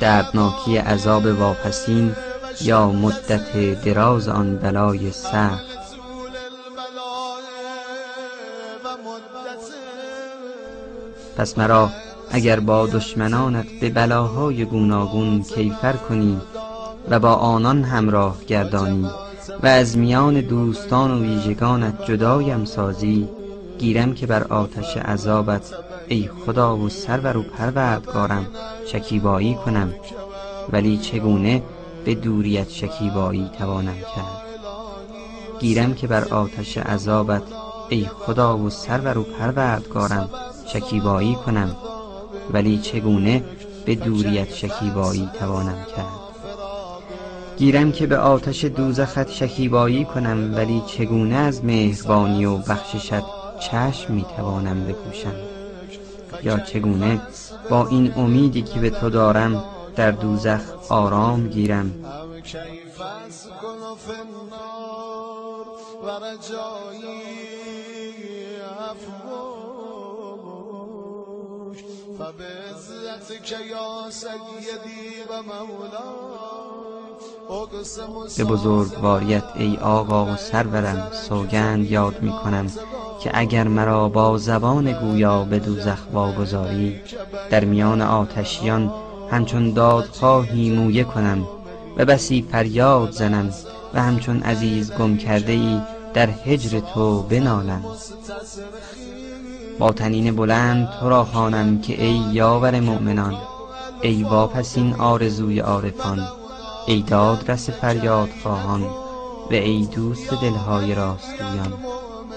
دردناکی 0.00 0.76
عذاب 0.76 1.26
واپسین 1.26 2.16
یا 2.60 2.90
مدت 2.90 3.82
دراز 3.84 4.28
آن 4.28 4.56
بلای 4.56 5.10
سخت؟ 5.10 5.70
پس 11.36 11.58
مرا 11.58 11.90
اگر 12.32 12.60
با 12.60 12.86
دشمنانت 12.86 13.66
به 13.80 13.90
بلاهای 13.90 14.64
گوناگون 14.64 15.42
کیفر 15.42 15.92
کنی 15.92 16.40
و 17.10 17.18
با 17.18 17.34
آنان 17.34 17.84
همراه 17.84 18.44
گردانی 18.44 19.10
و 19.62 19.66
از 19.66 19.98
میان 19.98 20.40
دوستان 20.40 21.10
و 21.10 21.22
ویژگانت 21.22 22.04
جدایم 22.06 22.64
سازی 22.64 23.28
گیرم 23.78 24.14
که 24.14 24.26
بر 24.26 24.42
آتش 24.42 24.96
عذابت 24.96 25.74
ای 26.08 26.28
خدا 26.46 26.76
و 26.76 26.88
سرور 26.88 27.36
و 27.36 27.42
پروردگارم 27.42 28.46
شکیبایی 28.86 29.54
کنم. 29.54 29.94
ولی 30.72 30.98
چگونه 30.98 31.62
به 32.04 32.14
دوریت 32.14 32.70
شکیبایی 32.70 33.50
توانم 33.58 33.94
کرد؟ 33.94 34.42
گیرم 35.60 35.94
که 35.94 36.06
بر 36.06 36.24
آتش 36.24 36.78
عذابت 36.78 37.42
ای 37.88 38.04
خدا 38.04 38.58
و 38.58 38.70
سرور 38.70 39.18
و 39.18 39.22
پروردگارم 39.22 40.28
شکیبایی 40.66 41.34
کنم. 41.34 41.76
ولی 42.52 42.78
چگونه 42.78 43.44
به 43.84 43.94
دوریت 43.94 44.54
شکیبایی 44.54 45.28
توانم 45.38 45.86
کرد؟ 45.96 46.30
گیرم 47.56 47.92
که 47.92 48.06
به 48.06 48.18
آتش 48.18 48.64
دوزخت 48.64 49.30
شکیبایی 49.30 50.04
کنم 50.04 50.54
ولی 50.56 50.82
چگونه 50.86 51.36
از 51.36 51.64
مهربانی 51.64 52.44
و 52.44 52.56
بخششت 52.56 53.22
چشم 53.60 54.14
می‌توانم 54.14 54.84
بپوشم 54.84 55.34
یا 56.42 56.58
چگونه 56.58 57.20
با 57.70 57.88
این 57.88 58.12
امیدی 58.16 58.62
که 58.62 58.80
به 58.80 58.90
تو 58.90 59.10
دارم 59.10 59.64
در 59.96 60.10
دوزخ 60.10 60.60
آرام 60.88 61.48
گیرم؟ 61.48 61.92
هم 68.80 69.59
به 78.36 78.44
بزرگواریت 78.44 79.44
ای 79.56 79.76
آقا 79.76 80.26
و 80.26 80.36
سرورم 80.36 81.08
سوگند 81.12 81.90
یاد 81.90 82.22
می 82.22 82.32
کنم 82.32 82.66
که 83.22 83.30
اگر 83.34 83.68
مرا 83.68 84.08
با 84.08 84.38
زبان 84.38 84.92
گویا 84.92 85.44
به 85.44 85.58
دوزخ 85.58 85.98
واگذاری 86.12 87.00
در 87.50 87.64
میان 87.64 88.02
آتشیان 88.02 88.92
همچون 89.30 89.70
دادخواهی 89.70 90.70
مویه 90.70 91.04
کنم 91.04 91.46
و 91.96 92.04
بسی 92.04 92.46
فریاد 92.52 93.10
زنم 93.10 93.50
و 93.94 94.02
همچون 94.02 94.42
عزیز 94.42 94.92
گم 94.92 95.16
کرده 95.16 95.52
ای 95.52 95.80
در 96.14 96.30
هجر 96.30 96.80
تو 96.80 97.22
بنالم. 97.22 97.84
با 99.78 99.92
تنین 99.92 100.36
بلند 100.36 100.88
تو 101.00 101.08
را 101.08 101.24
خوانم 101.24 101.80
که 101.80 102.04
ای 102.04 102.14
یاور 102.32 102.80
مؤمنان 102.80 103.34
ای 104.02 104.22
واپسین 104.22 104.94
آرزوی 104.94 105.58
عارفان 105.60 106.28
ای 106.86 107.02
دادرس 107.02 107.70
فریاد 107.70 108.28
خواهان 108.42 108.82
و 109.50 109.52
ای 109.52 109.86
دوست 109.86 110.30
دلهای 110.30 110.94
راستگویان 110.94 111.74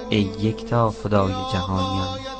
ای 0.10 0.22
یکتا 0.22 0.94
خدای 1.04 1.34
جهانیان. 1.54 2.33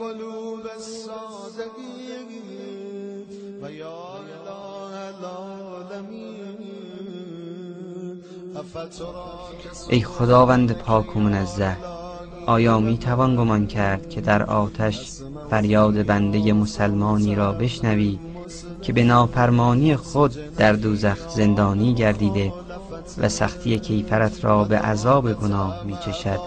قلوب 0.00 0.64
و 3.62 3.70
یا 3.70 3.88
اله 3.88 4.60
العالمین. 5.08 6.40
ای 9.88 10.00
خداوند 10.02 10.72
پاک 10.72 11.16
و 11.16 11.20
منزه 11.20 11.76
آیا 12.46 12.80
می 12.80 12.98
توان 12.98 13.36
گمان 13.36 13.66
کرد 13.66 14.08
که 14.08 14.20
در 14.20 14.42
آتش 14.42 15.12
فریاد 15.50 16.06
بنده 16.06 16.52
مسلمانی 16.52 17.34
را 17.34 17.52
بشنوی 17.52 18.18
که 18.82 18.92
به 18.92 19.04
نافرمانی 19.04 19.96
خود 19.96 20.54
در 20.56 20.72
دوزخ 20.72 21.28
زندانی 21.28 21.94
گردیده 21.94 22.52
و 23.18 23.28
سختی 23.28 23.78
کیفرت 23.78 24.44
را 24.44 24.64
به 24.64 24.78
عذاب 24.78 25.32
گناه 25.32 25.84
می 25.84 25.96
چشد 25.96 26.40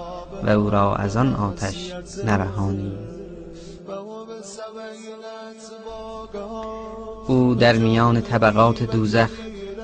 و 0.44 0.50
او 0.50 0.70
را 0.70 0.96
از 0.96 1.18
آن 1.18 1.36
آتش 1.36 1.94
نرهانی؟ 2.26 3.13
او 7.28 7.56
در 7.56 7.78
میان 7.78 8.22
طبقات 8.22 8.84
دوزخ 8.84 9.30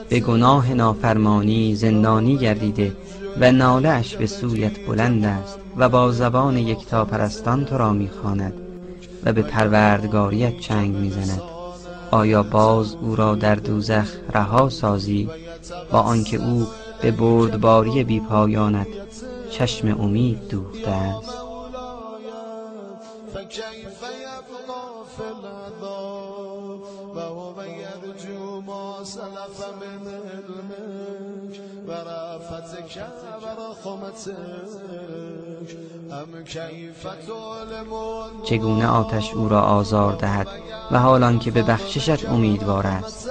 به 0.10 0.20
گناه 0.20 0.74
نافرمانی 0.74 1.76
زندانی 1.76 2.38
گردیده 2.38 2.96
و 3.40 3.52
ناله 3.52 3.90
اش 3.90 4.16
به 4.16 4.28
سویت 4.28 4.86
بلند 4.86 5.26
است 5.26 5.60
و 5.78 5.90
با 5.90 6.12
زبان 6.12 6.58
یکتا 6.58 7.06
پرستان 7.06 7.66
تو 7.66 7.78
را 7.78 7.94
می‌خواند 7.94 8.54
و 9.26 9.34
به 9.34 9.42
پروردگاریت 9.42 10.60
چنگ 10.60 10.96
می‌زند. 10.96 11.42
آیا 12.12 12.44
باز 12.44 12.96
او 12.96 13.16
را 13.16 13.36
در 13.36 13.56
دوزخ 13.56 14.08
رها 14.34 14.70
سازی؟ 14.70 15.30
با 15.92 16.00
آنکه 16.00 16.38
او 16.38 16.68
به 17.02 17.12
بردباری 17.12 18.04
بیپایانت 18.04 18.88
چشم 19.52 20.02
امید 20.02 20.48
دوخته 20.48 20.92
است. 20.92 21.40
چگونه 38.44 38.88
آتش 38.88 39.34
او 39.34 39.50
را 39.50 39.62
آزار 39.62 40.14
دهد 40.14 40.48
و 40.92 41.00
حالان 41.00 41.40
که 41.40 41.52
به 41.52 41.64
بخششت 41.64 42.30
امیدوار 42.30 42.88
است؟ 42.88 43.30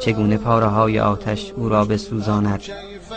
چگونه 0.00 0.36
پاره 0.36 0.66
های 0.66 1.00
آتش 1.00 1.52
او 1.56 1.68
را 1.68 1.84
بسوزاند؟ 1.84 2.62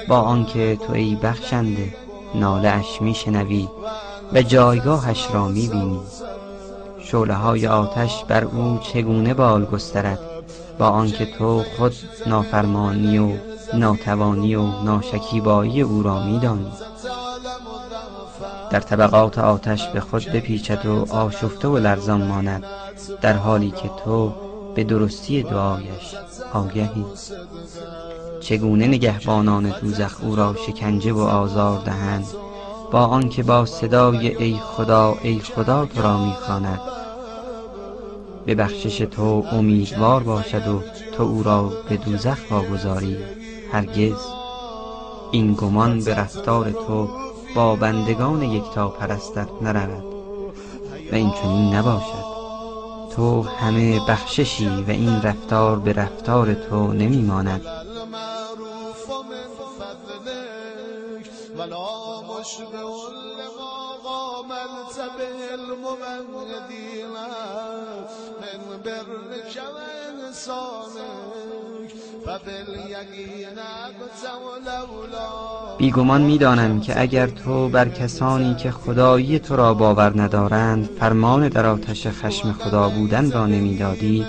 با 0.07 0.17
آنکه 0.17 0.75
تو 0.87 0.93
ای 0.93 1.15
بخشنده 1.15 1.95
ناله 2.35 2.69
اش 2.69 3.01
میشنوی 3.01 3.67
و 4.33 4.41
جایگاهش 4.41 5.27
را 5.33 5.47
می‌بینی. 5.47 5.99
شعله 7.11 7.33
های 7.33 7.67
آتش 7.67 8.23
بر 8.27 8.43
او 8.43 8.79
چگونه 8.83 9.33
بال 9.33 9.65
گسترد؟ 9.65 10.19
با 10.79 10.87
آنکه 10.87 11.25
تو 11.25 11.63
خود 11.77 11.93
نافرمانی 12.27 13.17
و 13.17 13.29
ناتوانی 13.73 14.55
و 14.55 14.81
ناشکیبایی 14.83 15.81
او 15.81 16.03
را 16.03 16.23
میدانی. 16.23 16.71
در 18.69 18.79
طبقات 18.79 19.39
آتش 19.39 19.87
به 19.87 19.99
خود 19.99 20.25
بپیچد 20.25 20.85
و 20.85 21.13
آشفته 21.13 21.67
و 21.67 21.77
لرزان 21.77 22.21
ماند 22.21 22.63
در 23.21 23.33
حالی 23.33 23.71
که 23.71 23.89
تو 24.05 24.33
به 24.75 24.83
درستی 24.83 25.43
دعایش 25.43 26.15
آگهی. 26.53 27.05
چگونه 28.41 28.87
نگهبانان 28.87 29.73
دوزخ 29.81 30.17
او 30.21 30.35
را 30.35 30.55
شکنجه 30.67 31.13
و 31.13 31.19
آزار 31.19 31.81
دهند؟ 31.85 32.25
با 32.91 33.05
آنکه 33.05 33.43
با 33.43 33.65
صدای 33.65 34.35
ای 34.35 34.59
خدا 34.63 35.17
ای 35.21 35.39
خدا 35.39 35.85
تو 35.85 36.01
را 36.01 36.25
می‌خواند. 36.25 36.79
به 38.45 38.55
بخشش 38.55 38.97
تو 38.97 39.45
امیدوار 39.51 40.23
باشد 40.23 40.67
و 40.67 40.81
تو 41.17 41.23
او 41.23 41.43
را 41.43 41.71
به 41.89 41.97
دوزخ 41.97 42.37
واگذاری. 42.51 43.17
هرگز. 43.71 44.17
این 45.31 45.53
گمان 45.53 46.03
به 46.03 46.15
رفتار 46.15 46.71
تو 46.71 47.09
با 47.55 47.75
بندگان 47.75 48.43
یکتا 48.43 48.87
پرستت 48.87 49.47
نرود 49.61 50.03
و 51.11 51.15
این 51.15 51.31
چنین 51.41 51.73
نباشد. 51.73 52.31
تو 53.15 53.41
همه 53.41 53.99
بخششی 54.07 54.83
و 54.87 54.89
این 54.89 55.21
رفتار 55.21 55.79
به 55.79 55.93
رفتار 55.93 56.53
تو 56.53 56.93
نمیماند. 56.93 57.80
بیگمان 75.77 76.21
می‌دانم 76.21 76.79
که 76.79 77.01
اگر 77.01 77.27
تو 77.27 77.69
بر 77.69 77.89
کسانی 77.89 78.55
که 78.55 78.71
خدایی 78.71 79.39
تو 79.39 79.55
را 79.55 79.73
باور 79.73 80.21
ندارند 80.21 80.89
فرمان 80.99 81.47
در 81.47 81.65
آتش 81.65 82.07
خشم 82.07 82.53
خدا 82.53 82.89
بودن 82.89 83.31
را 83.31 83.45
نمی‌دادی 83.45 84.25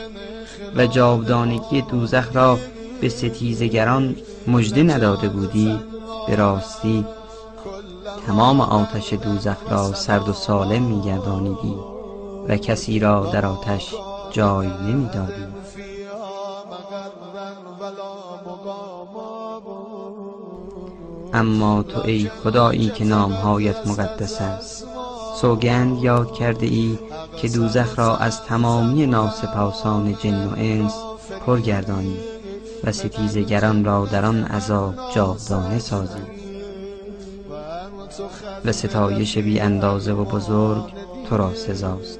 و 0.77 0.87
جاودانگی 0.87 1.83
دوزخ 1.83 2.37
را 2.37 2.59
به 3.01 3.09
ستیزگران 3.09 4.17
مژده 4.47 4.83
نداده 4.83 5.29
بودی 5.29 5.92
به 6.27 6.37
راستی 6.37 7.07
تمام 8.27 8.61
آتش 8.61 9.13
دوزخ 9.13 9.57
را 9.71 9.93
سرد 9.93 10.29
و 10.29 10.33
سالم 10.33 10.83
میگردانیدی 10.83 11.77
و 12.49 12.57
کسی 12.57 12.99
را 12.99 13.27
در 13.27 13.47
آتش 13.47 13.95
جای 14.31 14.67
نمی‌دادی. 14.67 15.47
اما 21.35 21.83
تو 21.83 22.01
ای 22.05 22.31
خدایی 22.43 22.89
که 22.89 23.05
نامهایت 23.05 23.87
مقدس 23.87 24.41
است 24.41 24.87
سوگند 25.41 26.03
یاد 26.03 26.33
کرده 26.33 26.67
ای 26.67 26.99
که 27.37 27.49
دوزخ 27.49 27.99
را 27.99 28.17
از 28.17 28.43
تمامی 28.43 29.07
ناسپاسان 29.07 30.15
جن 30.15 30.47
و 30.47 30.53
انس 30.57 30.95
پرگردانی. 31.47 32.32
و 32.85 32.93
ستیزگران 32.93 33.85
را 33.85 34.07
در 34.07 34.25
آن 34.25 34.45
عذاب 34.45 34.95
جاودانه 35.15 35.79
سازی 35.79 36.23
و 38.65 38.73
ستایش 38.73 39.39
بی 39.39 39.61
اندازه 39.61 40.13
و 40.13 40.25
بزرگ 40.25 40.85
تو 41.29 41.37
را 41.37 41.55
سزاست. 41.55 42.19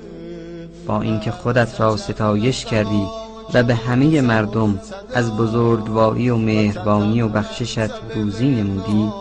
با 0.87 1.01
اینکه 1.01 1.31
خودت 1.31 1.81
را 1.81 1.97
ستایش 1.97 2.65
کردی 2.65 3.07
و 3.55 3.63
به 3.63 3.75
همه 3.75 4.21
مردم 4.21 4.81
از 5.15 5.37
بزرگواری 5.37 6.31
و 6.31 6.37
مهربانی 6.37 7.23
و 7.23 7.29
بخششت 7.29 7.91
روزی 8.15 8.49
نمودی 8.49 9.13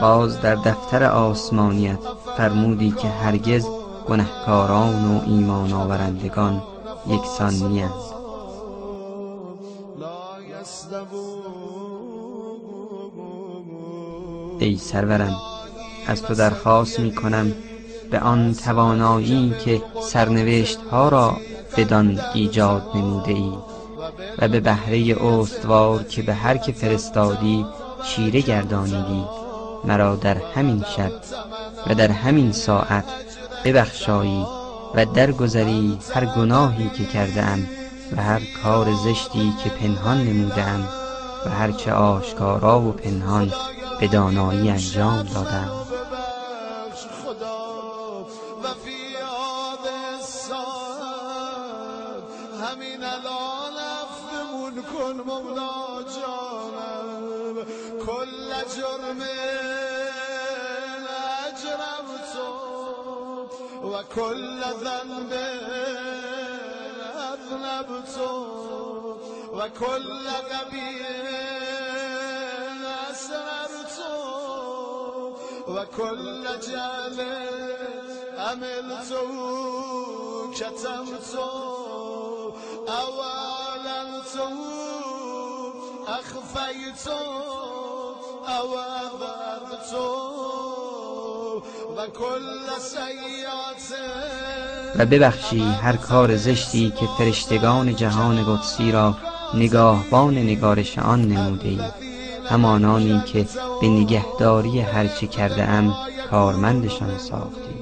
باز 0.00 0.40
در 0.40 0.54
دفتر 0.54 1.04
آسمانیت 1.04 1.98
فرمودی 2.36 2.90
که 2.90 3.08
هرگز 3.08 3.66
گنهکاران 4.08 5.16
و 5.16 5.20
ایمان 5.26 5.72
آورندگان 5.72 6.62
یکسان 7.06 7.54
نیند 7.54 8.13
ای 14.58 14.76
سرورم 14.76 15.36
از 16.06 16.22
تو 16.22 16.34
درخواست 16.34 17.00
می 17.00 17.14
کنم 17.14 17.52
به 18.10 18.20
آن 18.20 18.54
توانایی 18.54 19.54
که 19.64 19.82
سرنوشت 20.02 20.78
ها 20.90 21.08
را 21.08 21.36
بدان 21.76 22.20
ایجاد 22.34 22.82
نموده 22.94 23.32
ای 23.32 23.52
و 24.38 24.48
به 24.48 24.60
بهره 24.60 25.22
استوار 25.22 26.02
که 26.02 26.22
به 26.22 26.34
هر 26.34 26.56
که 26.56 26.72
فرستادی 26.72 27.66
چیره 28.04 28.40
گردانیدی 28.40 29.24
مرا 29.84 30.16
در 30.16 30.36
همین 30.54 30.84
شب 30.96 31.12
و 31.86 31.94
در 31.94 32.10
همین 32.10 32.52
ساعت 32.52 33.04
ببخشایی 33.64 34.46
و 34.94 35.04
درگذری 35.04 35.98
هر 36.14 36.24
گناهی 36.24 36.88
که 36.88 37.04
کرده 37.04 37.42
و 38.12 38.22
هر 38.22 38.42
کار 38.62 38.92
زشتی 38.94 39.54
که 39.64 39.70
پنهان 39.70 40.24
نمودم 40.24 40.88
و 41.46 41.50
هر 41.50 41.72
چه 41.72 41.92
آشکارا 41.92 42.80
و 42.80 42.92
پنهان 42.92 43.52
به 44.00 44.06
دانایی 44.06 44.70
انجام 44.70 45.22
دادم. 45.22 45.83
و 69.64 69.68
کل 69.68 70.28
قبیل 70.52 71.02
اسرر 73.10 73.74
تو 73.96 74.12
و 75.72 75.84
کل 75.84 76.44
جعل 76.60 77.20
عمل 78.38 78.88
تو 79.08 79.24
کتم 80.52 81.04
تو 81.32 81.48
اولا 82.86 84.20
تو 84.34 84.48
اخفی 86.08 86.92
تو 87.04 87.22
او 88.48 88.76
تو 89.90 90.08
و 91.96 92.06
کل 92.06 92.78
سیات 92.78 94.00
و 94.98 95.06
ببخشی 95.06 95.60
هر 95.60 95.96
کار 95.96 96.36
زشتی 96.36 96.90
که 96.90 97.06
فرشتگان 97.18 97.96
جهان 97.96 98.44
قدسی 98.44 98.92
را 98.92 99.16
نگاهبان 99.56 100.38
نگارش 100.38 100.98
آن 100.98 101.22
نموده 101.22 101.68
ای 101.68 101.80
همانانی 102.44 103.22
که 103.26 103.46
به 103.80 103.88
نگهداری 103.88 104.80
هرچه 104.80 105.26
کرده 105.26 105.62
ام 105.62 105.94
کارمندشان 106.30 107.18
ساختی 107.18 107.74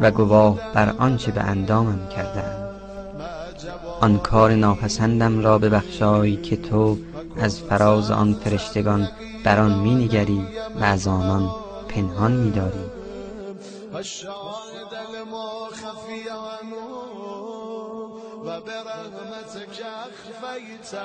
و 0.00 0.10
گواه 0.10 0.72
بر 0.74 0.94
آنچه 0.98 1.32
به 1.32 1.40
اندامم 1.40 2.08
کردم 2.08 2.66
آن 4.00 4.18
کار 4.18 4.54
ناپسندم 4.54 5.40
را 5.40 5.58
ببخشای 5.58 6.36
که 6.36 6.56
تو 6.56 6.98
از 7.36 7.60
فراز 7.60 8.10
آن 8.10 8.34
فرشتگان 8.34 9.08
بر 9.44 9.60
آن 9.60 9.78
مینگری 9.78 10.46
و 10.80 10.84
از 10.84 11.08
آنان 11.08 11.50
پنهان 11.88 12.32
میداری. 12.32 12.84
و 18.46 18.48
به 18.48 18.72
رحمتك 18.72 19.82
اخفیت 20.06 21.00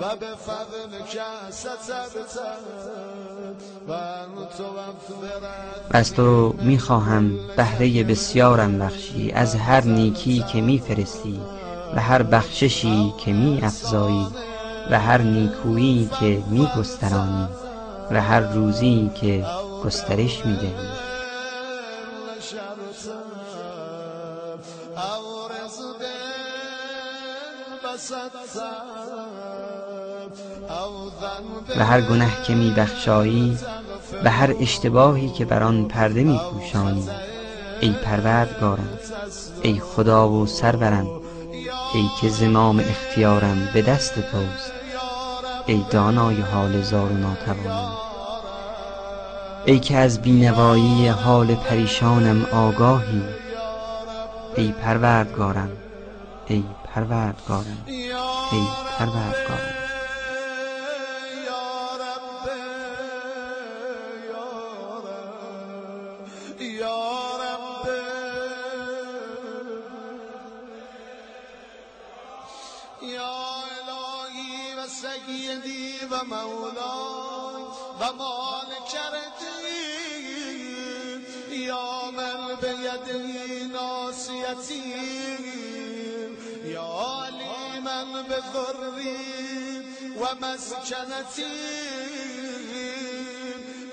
و 0.00 0.16
به 0.16 0.26
فضلك 0.26 1.22
سترت 1.50 2.38
و 5.92 6.02
تو 6.02 6.54
می‌خواهم 6.62 7.38
بهره 7.56 8.04
بسیارم 8.04 8.78
بخشی 8.78 9.30
از 9.30 9.54
هر 9.54 9.84
نیکی 9.84 10.44
که 10.52 10.60
میفرستی 10.60 11.40
و 11.96 12.00
هر 12.00 12.22
بخششی 12.22 13.14
که 13.24 13.32
می 13.32 13.60
افزایی 13.62 14.26
و 14.90 15.00
هر 15.00 15.22
نیکویی 15.22 16.10
که 16.20 16.42
می 16.50 16.68
گسترانی 16.78 17.48
و 18.10 18.22
هر 18.22 18.40
روزی 18.40 19.10
که 19.14 19.44
گسترش 19.84 20.46
می 20.46 20.56
دهی 20.56 21.01
و 31.76 31.84
هر 31.84 32.00
گنه 32.00 32.42
که 32.46 32.54
می 32.54 32.70
بخشایی 32.70 33.58
و 34.24 34.30
هر 34.30 34.54
اشتباهی 34.60 35.28
که 35.28 35.44
بر 35.44 35.62
آن 35.62 35.88
پرده 35.88 36.22
می 36.22 36.40
پوشانی 36.52 37.08
ای 37.80 37.90
پروردگارم 37.90 38.98
ای 39.62 39.80
خدا 39.80 40.28
و 40.28 40.46
سرورم 40.46 41.06
ای 41.94 42.08
که 42.20 42.28
زمام 42.28 42.78
اختیارم 42.78 43.68
به 43.74 43.82
دست 43.82 44.14
توست 44.14 44.72
ای 45.66 45.84
دانای 45.90 46.40
حال 46.40 46.82
زار 46.82 47.12
و 47.12 47.16
ناتوانم. 47.16 47.92
ای 49.64 49.78
که 49.78 49.96
از 49.96 50.22
بینوایی 50.22 51.08
حال 51.08 51.54
پریشانم 51.54 52.44
آگاهی 52.52 53.22
ای 54.56 54.72
پروردگارم 54.72 55.70
ای 56.52 56.76
پروردگارم 56.84 57.84
ای 57.86 58.12
پروردگارم 58.98 59.81
ومسكنتي 90.32 91.52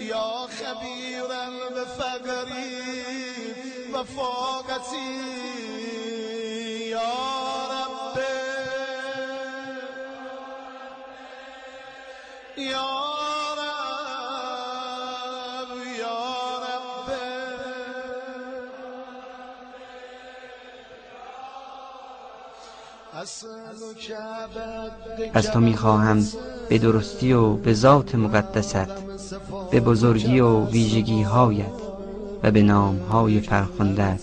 يا 0.02 0.48
خبيرا 0.48 1.50
بفقري 1.76 2.80
وفوقتي 3.94 5.12
يا 6.90 7.39
از 25.34 25.52
تو 25.52 25.60
می‌خواهم 25.60 26.26
به 26.70 26.78
درستی 26.78 27.34
و 27.34 27.54
به 27.54 27.74
ذات 27.74 28.16
مقدست 28.16 28.88
به 29.72 29.80
بزرگی 29.80 30.40
و 30.40 30.66
ویژگی 30.66 31.22
هایت 31.22 31.72
و 32.44 32.52
به 32.52 32.62
نام 32.62 33.00
های 33.00 33.40
فرخندت 33.40 34.20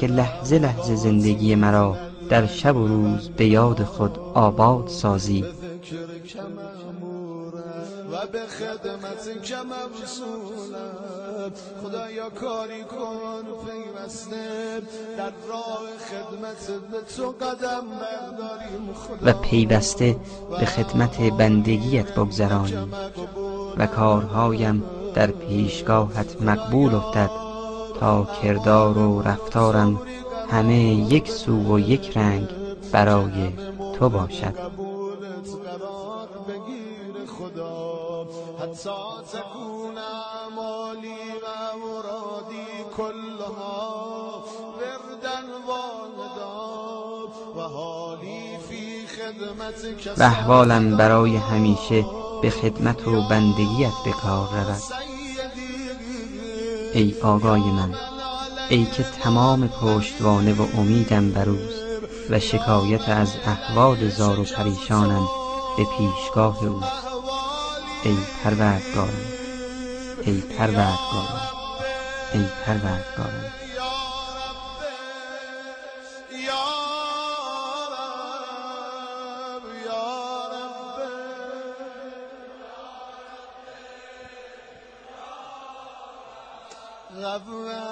که 0.00 0.06
لحظه 0.06 0.58
لحظه 0.58 0.96
زندگی 0.96 1.54
مرا 1.54 1.96
در 2.28 2.46
شب 2.46 2.76
و 2.76 2.86
روز 2.88 3.28
به 3.28 3.46
یاد 3.46 3.84
خود 3.84 4.18
آباد 4.34 4.88
سازی. 4.88 5.44
و 8.14 8.26
به 8.26 8.46
خدمت 8.46 9.42
که 9.42 9.56
مبسولم 9.56 11.52
خدایا 11.82 12.30
کاری 12.30 12.84
کن 12.84 13.44
پیوسته 13.66 14.82
در 15.16 15.32
راه 15.48 15.80
خدمت 16.10 16.80
به 16.90 17.00
تو 17.16 17.30
قدم 17.30 17.82
برداریم. 17.90 18.88
و 19.22 19.32
پیوسته 19.32 20.16
به 20.60 20.66
خدمت 20.66 21.20
بندگیت 21.20 22.14
بگذرانیم 22.14 22.92
و 23.76 23.86
کارهایم 23.86 24.84
در 25.14 25.26
پیشگاهت 25.30 26.42
مقبول 26.42 26.94
افتد 26.94 27.30
تا 28.00 28.28
کردار 28.42 28.98
و 28.98 29.22
رفتارم 29.22 30.00
همه 30.50 30.78
یک 30.94 31.30
سو 31.30 31.74
و 31.74 31.78
یک 31.78 32.16
رنگ 32.16 32.48
برای 32.92 33.52
تو 33.98 34.08
باشد. 34.08 34.83
حتی 38.64 38.90
تكون 39.32 39.94
مالی 40.56 41.32
و 41.42 41.76
مرادی 41.78 42.66
کلها 42.96 44.44
وردا 44.78 45.38
واحدا 45.68 47.28
و 47.56 47.60
حالی 47.60 48.58
فی 48.68 49.06
خدمت 49.06 50.18
و 50.18 50.22
احوالم 50.22 50.96
برای 50.96 51.36
همیشه 51.36 52.04
به 52.42 52.50
خدمت 52.50 53.08
و 53.08 53.28
بندگیت 53.28 53.92
به 54.04 54.12
کار 54.12 54.48
رود. 54.48 54.82
ای 56.94 57.14
آقای 57.22 57.60
من 57.60 57.94
ای 58.68 58.84
که 58.84 59.02
تمام 59.02 59.68
پشتوانه 59.68 60.52
و 60.52 60.66
امیدم 60.78 61.30
بروست 61.30 61.84
و 62.30 62.40
شکایت 62.40 63.08
از 63.08 63.32
احوال 63.46 64.08
زار 64.08 64.40
و 64.40 64.44
پریشانم 64.44 65.28
به 65.76 65.84
پیشگاه 65.84 66.64
اوست. 66.64 67.03
ای 68.04 68.16
پروردگارم 68.44 69.26
ای 70.22 70.40
پروردگارم 70.40 71.52
ای 72.32 72.44
پروردگارم 72.66 73.52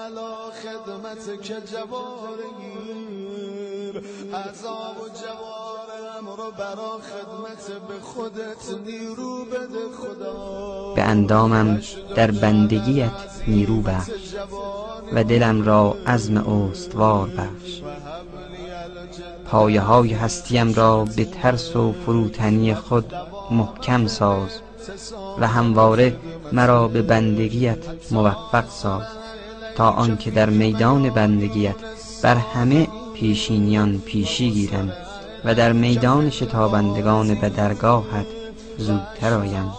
علا 0.04 0.50
خدمت 0.50 1.42
که 1.42 1.60
جوارگیر 1.60 2.82
عذاب 4.34 5.00
و 5.00 5.08
جوارم 5.08 5.51
رو 6.36 6.50
برا 6.58 6.92
خدمت 7.10 7.88
به 7.88 8.00
خودت 8.02 8.80
نیرو 8.86 9.44
بده 9.44 9.82
خدا. 9.98 10.94
به 10.94 11.02
اندامم 11.02 11.80
در 12.16 12.30
بندگیت 12.30 13.10
نیرو 13.46 13.80
بخش 13.80 14.10
و 15.12 15.24
دلم 15.24 15.62
را 15.62 15.96
عزم 16.06 16.36
استوار 16.36 17.28
بخش. 17.28 17.82
پایه 19.46 19.80
های 19.80 20.12
هستیم 20.12 20.74
را 20.74 21.04
به 21.16 21.24
ترس 21.24 21.76
و 21.76 21.92
فروتنی 21.92 22.74
خود 22.74 23.14
محکم 23.50 24.06
ساز 24.06 24.60
و 25.38 25.46
همواره 25.46 26.16
مرا 26.52 26.88
به 26.88 27.02
بندگیت 27.02 27.78
موفق 28.10 28.68
ساز 28.68 29.06
تا 29.76 29.90
آنکه 29.90 30.30
در 30.30 30.50
میدان 30.50 31.10
بندگیت 31.10 31.76
بر 32.22 32.34
همه 32.36 32.88
پیشینیان 33.14 33.98
پیشی 33.98 34.50
گیرم. 34.50 34.92
و 35.44 35.54
در 35.54 35.72
میدان 35.72 36.30
شتابندگان 36.30 37.34
به 37.34 37.48
درگاهت 37.48 38.26
زودتر 38.78 39.34
آیم 39.34 39.72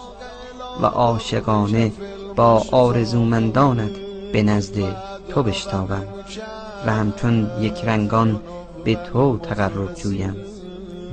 و 0.82 0.86
عاشقانه 0.86 1.92
با 2.36 2.64
آرزومندانت 2.72 3.92
به 4.32 4.42
نزد 4.42 4.96
تو 5.28 5.42
بشتابم 5.42 6.06
و 6.86 6.92
همچون 6.92 7.50
یک 7.60 7.84
رنگان 7.84 8.40
به 8.84 8.94
تو 8.94 9.38
تقرب 9.38 9.94
جویم 9.94 10.36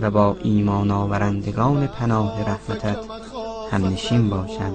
و 0.02 0.12
با 0.12 0.38
ایمان 0.44 0.92
آورندگان 0.92 1.88
پناه 1.88 2.42
رحمتت 2.42 2.98
باشم. 4.30 4.74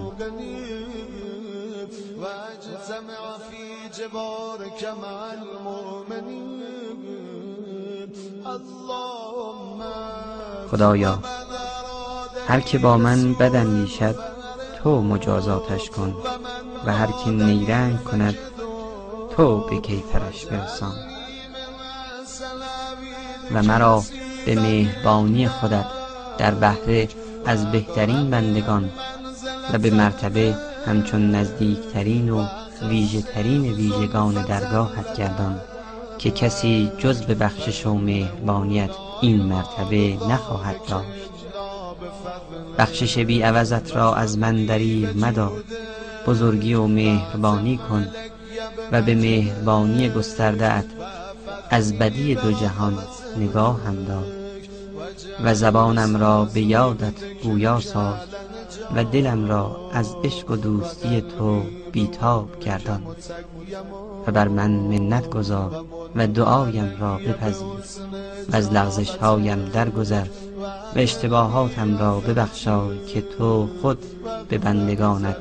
مع 5.02 5.30
المؤمنين 5.32 6.56
اللهم 6.96 7.45
خدایا 10.70 11.18
هر 12.48 12.60
که 12.60 12.78
با 12.78 12.96
من 12.96 13.34
بد 13.34 13.56
اندیشد 13.56 14.16
تو 14.82 15.02
مجازاتش 15.02 15.90
کن 15.90 16.14
و 16.86 16.92
هر 16.92 17.06
که 17.24 17.30
نیرنگ 17.30 18.04
کند 18.04 18.34
تو 19.36 19.66
به 19.70 19.76
کیفرش 19.76 20.46
برسان. 20.46 20.94
و 23.54 23.62
مرا 23.62 24.02
به 24.46 24.54
مهربانی 24.54 25.48
خودت 25.48 25.86
در 26.38 26.54
بهره 26.54 27.08
از 27.46 27.72
بهترین 27.72 28.30
بندگان 28.30 28.90
و 29.72 29.78
به 29.78 29.90
مرتبه 29.90 30.54
همچون 30.86 31.30
نزدیکترین 31.30 32.30
و 32.30 32.46
ویژه 32.82 33.22
ترین 33.22 33.62
ویژگان 33.72 34.34
درگاهت 34.34 35.16
گردان. 35.16 35.60
که 36.18 36.30
کسی 36.30 36.92
جز 36.98 37.22
به 37.22 37.34
بخشش 37.34 37.86
و 37.86 37.94
مهربانیت 37.94 38.90
این 39.20 39.42
مرتبه 39.42 40.16
نخواهد 40.28 40.76
داشت. 40.88 41.30
بخشش 42.78 43.18
بی 43.18 43.42
عوضت 43.42 43.96
را 43.96 44.14
از 44.14 44.38
من 44.38 44.66
دریغ 44.66 45.16
مدار. 45.16 45.62
بزرگی 46.26 46.74
و 46.74 46.86
مهربانی 46.86 47.76
کن 47.76 48.06
و 48.92 49.02
به 49.02 49.14
مهربانی 49.14 50.08
گستردهات 50.08 50.84
از 51.70 51.98
بدی 51.98 52.34
دو 52.34 52.52
جهان 52.52 52.98
نگاه 53.36 53.80
هم 53.84 54.04
دار 54.04 54.24
و 55.44 55.54
زبانم 55.54 56.16
را 56.16 56.44
به 56.44 56.60
یادت 56.60 57.14
گویا 57.42 57.80
ساز. 57.80 58.14
و 58.94 59.04
دلم 59.04 59.48
را 59.48 59.90
از 59.92 60.16
عشق 60.24 60.50
و 60.50 60.56
دوستی 60.56 61.20
تو 61.20 61.62
بیتاب 61.92 62.60
گردان 62.60 63.02
و 64.26 64.32
بر 64.32 64.48
من 64.48 64.70
منت 64.70 65.30
گذار 65.30 65.84
و 66.16 66.26
دعایم 66.26 66.96
را 67.00 67.16
بپذیر 67.16 67.66
و 68.52 68.56
از 68.56 68.72
لغزش 68.72 69.10
هایم 69.10 69.64
درگذر 69.64 70.26
و 70.96 70.98
اشتباهاتم 70.98 71.98
را 71.98 72.20
ببخشای 72.20 72.98
که 73.06 73.20
تو 73.20 73.68
خود 73.82 73.98
به 74.48 74.58
بندگانت 74.58 75.36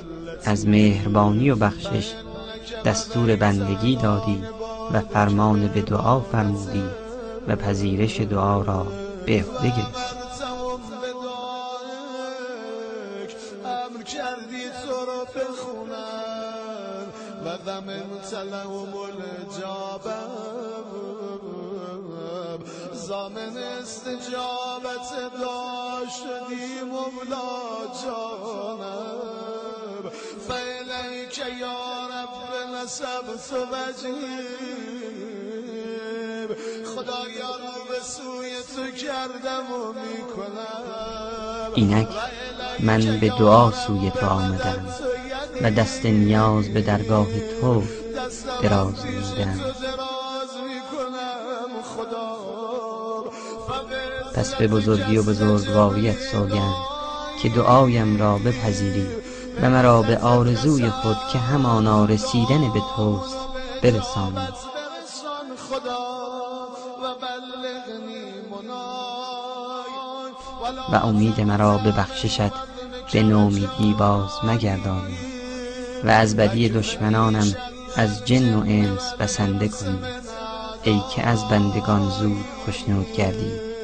از 0.45 0.67
مهربانی 0.67 1.49
و 1.49 1.55
بخشش 1.55 2.13
دستور 2.86 3.36
بندگی 3.36 3.95
دادی 3.95 4.43
و 4.93 4.99
فرمان 4.99 5.67
به 5.67 5.81
دعا 5.81 6.19
فرمودی 6.19 6.84
و 7.47 7.55
پذیرش 7.55 8.21
دعا 8.21 8.62
را 8.62 8.88
به 9.25 9.34
عهده 9.34 9.67
گرفتی. 9.67 10.24
و 17.75 17.81
ضمنت 17.81 18.33
لهم 18.33 18.95
الجابم 18.95 20.31
زامن 22.93 23.57
استجابت 23.57 25.09
داشتی 25.41 26.81
مولا 26.81 27.51
جانم 28.03 29.21
فیلیک 30.47 31.38
یا 31.59 32.07
رب 32.07 32.35
نسبت 32.75 33.47
وجهیم 33.71 34.95
خدایا 36.95 37.51
رو 37.55 37.75
به 37.89 37.99
سوی 38.03 38.53
تو 38.75 38.85
کردم 38.91 39.67
و 39.73 39.93
می‌کنم. 39.93 41.71
اینک 41.75 42.07
من 42.79 43.19
به 43.19 43.29
دعا 43.29 43.71
سوی 43.71 44.11
تو 44.11 44.25
آمدم. 44.25 44.85
و 45.61 45.71
دست 45.71 46.05
نیاز 46.05 46.69
به 46.69 46.81
درگاه 46.81 47.27
تو 47.61 47.83
دراز 48.61 49.05
نمودم 49.05 49.59
پس 54.35 54.55
به 54.55 54.67
بزرگی 54.67 55.17
و 55.17 55.23
بزرگواریت 55.23 56.19
سوگند 56.31 56.75
که 57.41 57.49
دعایم 57.49 58.19
را 58.19 58.37
بپذیری 58.37 59.07
و 59.61 59.69
مرا 59.69 60.01
به 60.01 60.17
آرزوی 60.17 60.89
خود 60.89 61.17
که 61.33 61.39
همانا 61.39 62.05
رسیدن 62.05 62.73
به 62.73 62.81
توست 62.95 63.37
برسانی. 63.83 64.47
و 70.91 70.95
امید 70.95 71.41
مرا 71.41 71.77
به 71.77 71.91
بخششت 71.91 72.53
به 73.13 73.23
نومیدی 73.23 73.93
باز 73.93 74.31
مگردانی. 74.43 75.35
و 76.03 76.10
از 76.10 76.36
بدی 76.36 76.69
دشمنانم 76.69 77.55
از 77.95 78.25
جن 78.25 78.55
و 78.55 78.60
انس 78.60 79.13
بسنده 79.19 79.67
کنی. 79.67 79.99
ای 80.84 80.99
که 81.15 81.23
از 81.23 81.47
بندگان 81.47 82.10
زود 82.10 82.45
خشنود 82.67 83.13
گردی. 83.17 83.74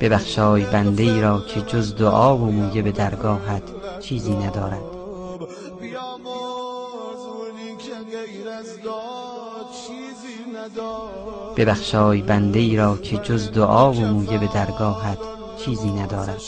ببخشای 0.00 0.64
بنده 0.64 1.02
ای 1.02 1.20
را 1.20 1.40
که 1.40 1.60
جز 1.60 1.94
دعا 1.94 2.36
و 2.36 2.52
مویه 2.52 2.82
به 2.82 2.92
درگاهت 2.92 3.62
چیزی 4.00 4.34
ندارد. 4.34 4.82
ببخشای 11.56 12.22
بنده 12.22 12.58
ای 12.58 12.76
را 12.76 12.96
که 12.96 13.16
جز 13.16 13.50
دعا 13.52 13.92
و 13.92 14.00
مویه 14.00 14.38
به 14.38 14.46
درگاهت 14.46 15.18
چیزی 15.64 15.90
ندارد. 15.90 16.40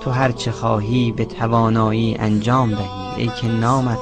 تو 0.00 0.10
هر 0.10 0.32
چه 0.32 0.52
خواهی 0.52 1.12
به 1.12 1.24
توانایی 1.24 2.16
انجام 2.18 2.70
دهی 2.70 3.14
ای 3.16 3.28
که 3.40 3.48
نامت 3.48 3.98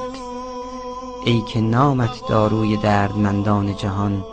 ای 1.25 1.41
که 1.41 1.61
نامت 1.61 2.27
داروی 2.29 2.77
دردمندان 2.77 3.75
جهان 3.75 4.23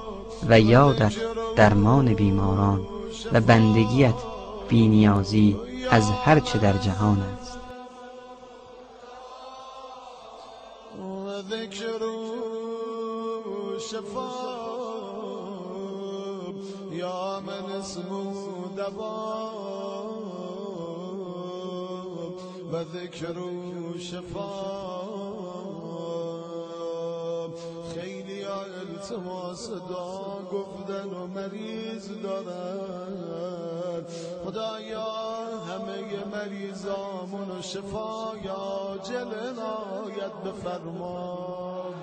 و 0.49 0.61
یادت 0.61 1.13
درمان 1.57 2.15
بیماران. 2.15 2.94
و 3.33 3.41
بندگیت 3.41 4.15
بینیازی 4.69 5.57
از 5.91 6.11
هر 6.11 6.41
چه 6.41 6.59
در 6.59 6.73
جهان 6.73 7.21
است. 7.21 7.59
و 10.99 11.43
یا 16.93 17.41
من 17.41 17.73
اسمه 17.73 18.35
دوا 18.77 19.51
و 22.73 22.85
ذکر 22.85 23.35
التماس 29.05 29.71
دعا 29.71 30.43
گفتن 30.53 31.09
و 31.09 31.27
مریض 31.27 32.09
دارن 32.23 34.05
خدایا 34.45 35.05
همه 35.69 36.25
مریضامون 36.33 37.51
و 37.51 37.63
شفای 37.63 38.49
عاجل 38.49 39.35
عنایت 39.35 40.33
بفرما. 40.45 41.95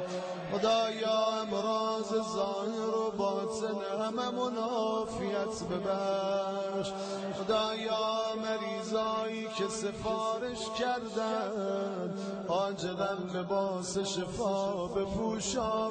خدایا 0.52 1.42
امراض 1.42 2.10
ظاهر 2.36 2.96
و 2.98 3.11
باطن 3.22 3.78
هممون 4.02 4.56
عافیت 4.58 5.56
ببخش. 5.72 6.90
خدایا 7.38 8.22
مریضایی 8.44 9.44
که 9.58 9.68
سفارش 9.68 10.62
کردن 10.80 12.14
عاجلا 12.48 13.14
لباس 13.36 13.98
شفا 13.98 14.88
بپوشا 14.88 15.90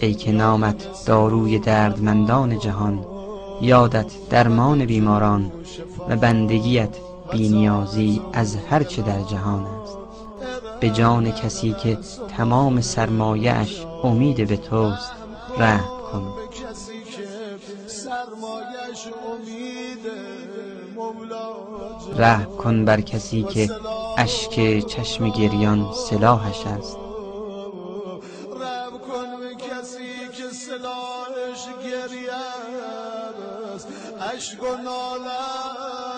ای 0.00 0.14
که 0.14 0.32
نامت 0.32 1.04
داروی 1.06 1.58
دردمندان 1.58 2.58
جهان 2.58 3.06
یادت 3.60 4.28
درمان 4.30 4.84
بیماران 4.86 5.52
و 6.08 6.16
بندگیت 6.16 6.96
بینیازی 7.32 8.22
از 8.32 8.56
هرچه 8.56 9.02
در 9.02 9.22
جهان. 9.22 9.75
به 10.80 10.90
جان 10.90 11.30
کسی 11.30 11.72
که 11.72 11.98
تمام 12.36 12.80
سرمایهش 12.80 13.86
امید 14.02 14.48
به 14.48 14.56
توست 14.56 15.12
رحم 15.58 15.88
کن. 16.12 16.32
کسی 16.50 17.04
که 17.04 17.28
سرمایش 17.86 19.06
امید 19.32 20.06
رحم 22.16 22.56
کن 22.56 22.84
بر 22.84 23.00
کسی 23.00 23.42
که 23.42 23.70
اشک 24.18 24.86
چشم 24.86 25.28
گریان 25.28 25.92
سلاحش 25.92 26.66
است. 26.66 26.96
رب 28.60 28.92
کن 29.08 29.40
به 29.40 29.54
کسی 29.54 30.28
که 30.32 30.48
سلاحش 30.54 31.66
گریه 31.84 32.32
است. 33.74 33.88
اشک 34.34 34.62
و 34.62 34.66
ناله 34.66 36.15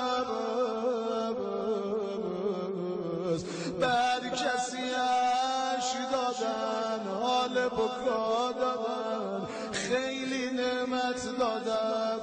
بکا 8.04 8.52
دادن 8.52 9.46
خیلی 9.72 10.50
نعمت 10.50 11.38
دادن. 11.38 12.20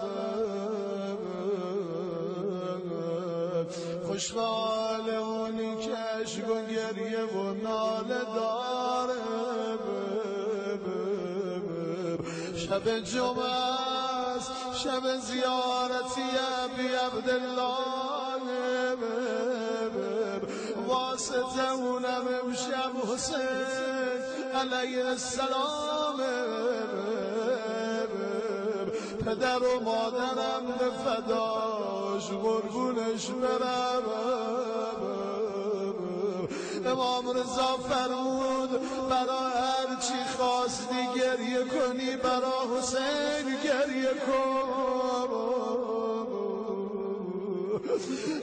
خوشحال 4.07 5.09
اونی 5.09 5.75
که 5.75 5.97
و 6.41 6.65
گریه 6.65 7.25
و 7.25 7.53
ناله 7.53 8.21
داره. 8.35 9.15
شب 12.55 12.99
جمعه 12.99 13.45
است 14.35 14.51
شب 14.83 15.17
زیارتی 15.17 16.21
ابی 16.63 16.87
عبدالله. 16.87 17.85
واسطه 20.87 21.71
اونم 21.73 22.25
امشب 22.43 22.91
حسین. 23.13 24.14
علیه 24.55 25.05
السلام. 25.05 26.19
پدر 29.25 29.63
و 29.63 29.79
مادرم 29.79 30.65
به 30.79 30.89
فداش 31.05 32.29
قربونش 32.29 33.27
برم. 33.27 34.03
امام 36.85 37.29
رضا 37.29 37.77
فرمود 37.89 38.69
برا 39.09 39.39
هر 39.39 39.95
چی 40.01 40.37
خواستی 40.37 41.07
گریه 41.15 41.63
کنی 41.63 42.15
برا 42.15 42.77
حسین 42.77 43.55
گریه 43.63 44.13
کن. 44.13 45.05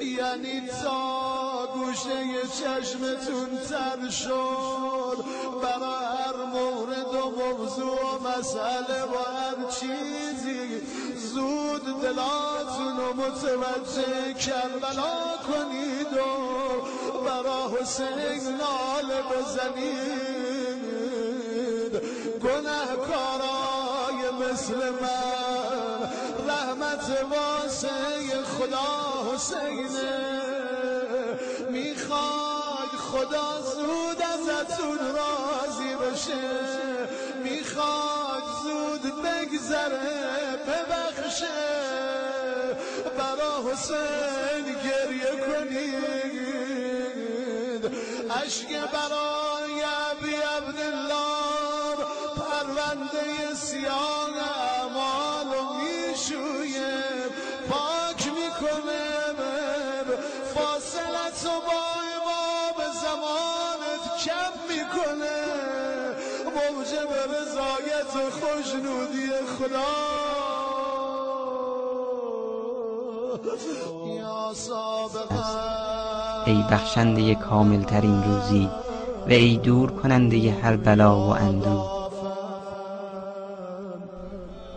یعنی 0.03 0.69
تا 0.83 1.67
گوشه 1.75 2.43
چشمتون 2.43 3.59
تر 3.69 4.11
شد. 4.11 5.22
برا 5.63 5.99
هر 5.99 6.37
مورد 6.45 7.15
و 7.15 7.31
موضوع 7.31 8.01
و 8.15 8.19
مسئله 8.29 9.01
و 9.05 9.17
هر 9.37 9.59
چیزی. 9.71 10.81
زود 11.17 11.85
دلاتون 12.03 12.97
رو 12.97 13.13
متوجه 13.13 14.35
کربلا 14.35 15.37
کنید 15.47 16.13
و 16.13 16.21
برا 17.25 17.61
حسین 17.69 18.43
ناله 18.57 19.21
بزنید. 19.31 20.73
گناهکارای 22.45 24.21
مثل 24.41 24.79
من 24.91 25.99
رحمت 26.49 27.07
واسه 27.31 28.43
خدا 28.59 28.91
حسینه. 29.35 30.41
می‌خواد 31.71 32.52
خدا 33.13 33.61
زود 33.61 34.23
ازتون 34.23 34.99
راضی 34.99 35.93
بشه. 35.97 36.47
می‌خواد 37.45 38.43
زود 38.65 39.05
بگذره 39.23 40.57
ببخشه. 40.67 41.61
برا 43.19 43.55
حسین 43.73 44.67
گریه 44.85 45.33
کنید. 45.47 46.23
اشک 48.45 48.69
برای 48.69 49.77
ابی 50.11 50.35
عبدالله 50.35 51.97
پرونده 52.37 53.55
سیاه. 53.55 54.22
خوشنودی 68.53 69.29
خدا. 69.59 70.13
ای 76.47 76.65
بخشنده 76.71 77.35
کامل 77.35 77.83
ترین 77.83 78.23
روزی 78.25 78.69
و 79.27 79.31
ای 79.31 79.57
دور 79.57 79.91
کننده 79.91 80.53
هر 80.63 80.77
بلا 80.77 81.17
و 81.17 81.31
اندوه 81.31 82.03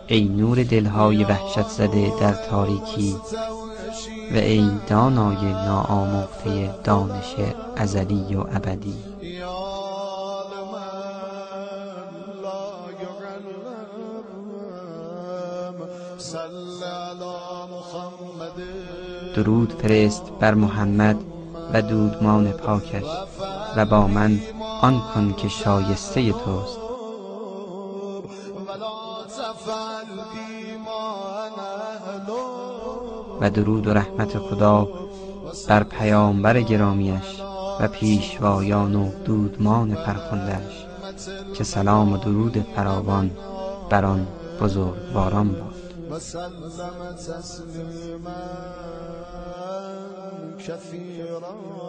ای 0.06 0.24
نور 0.28 0.62
دلهای 0.62 1.24
وحشت 1.24 1.68
زده 1.68 2.12
در 2.20 2.32
تاریکی 2.32 3.16
و 4.34 4.36
ای 4.36 4.70
دانای 4.88 5.52
ناآموخته 5.52 6.74
دانش 6.84 7.34
ازلی 7.76 8.34
و 8.34 8.40
ابدی. 8.40 9.15
درود 19.34 19.72
فرست 19.72 20.22
بر 20.40 20.54
محمد 20.54 21.16
و 21.72 21.82
دودمان 21.82 22.52
پاکش 22.52 23.04
و 23.76 23.84
با 23.84 24.06
من 24.06 24.40
آن 24.82 25.02
کن 25.14 25.32
که 25.32 25.48
شایسته 25.48 26.32
توست. 26.32 26.78
و 33.40 33.50
درود 33.50 33.86
و 33.86 33.90
رحمت 33.90 34.38
خدا 34.38 34.88
بر 35.68 35.82
پیامبر 35.82 36.60
گرامیش 36.60 37.40
و 37.80 37.88
پیشوایان 37.88 38.94
و 38.94 39.10
دودمان 39.24 39.94
فرخندهش 39.94 40.86
که 41.54 41.64
سلام 41.64 42.12
و 42.12 42.16
درود 42.16 42.66
فراوان 42.76 43.30
بر 43.90 44.04
آن 44.04 44.26
بزرگواران 44.60 45.48
باد. 45.48 45.75
وسلم 46.10 47.16
تسليما 47.16 48.42
كثيرا. 50.66 51.85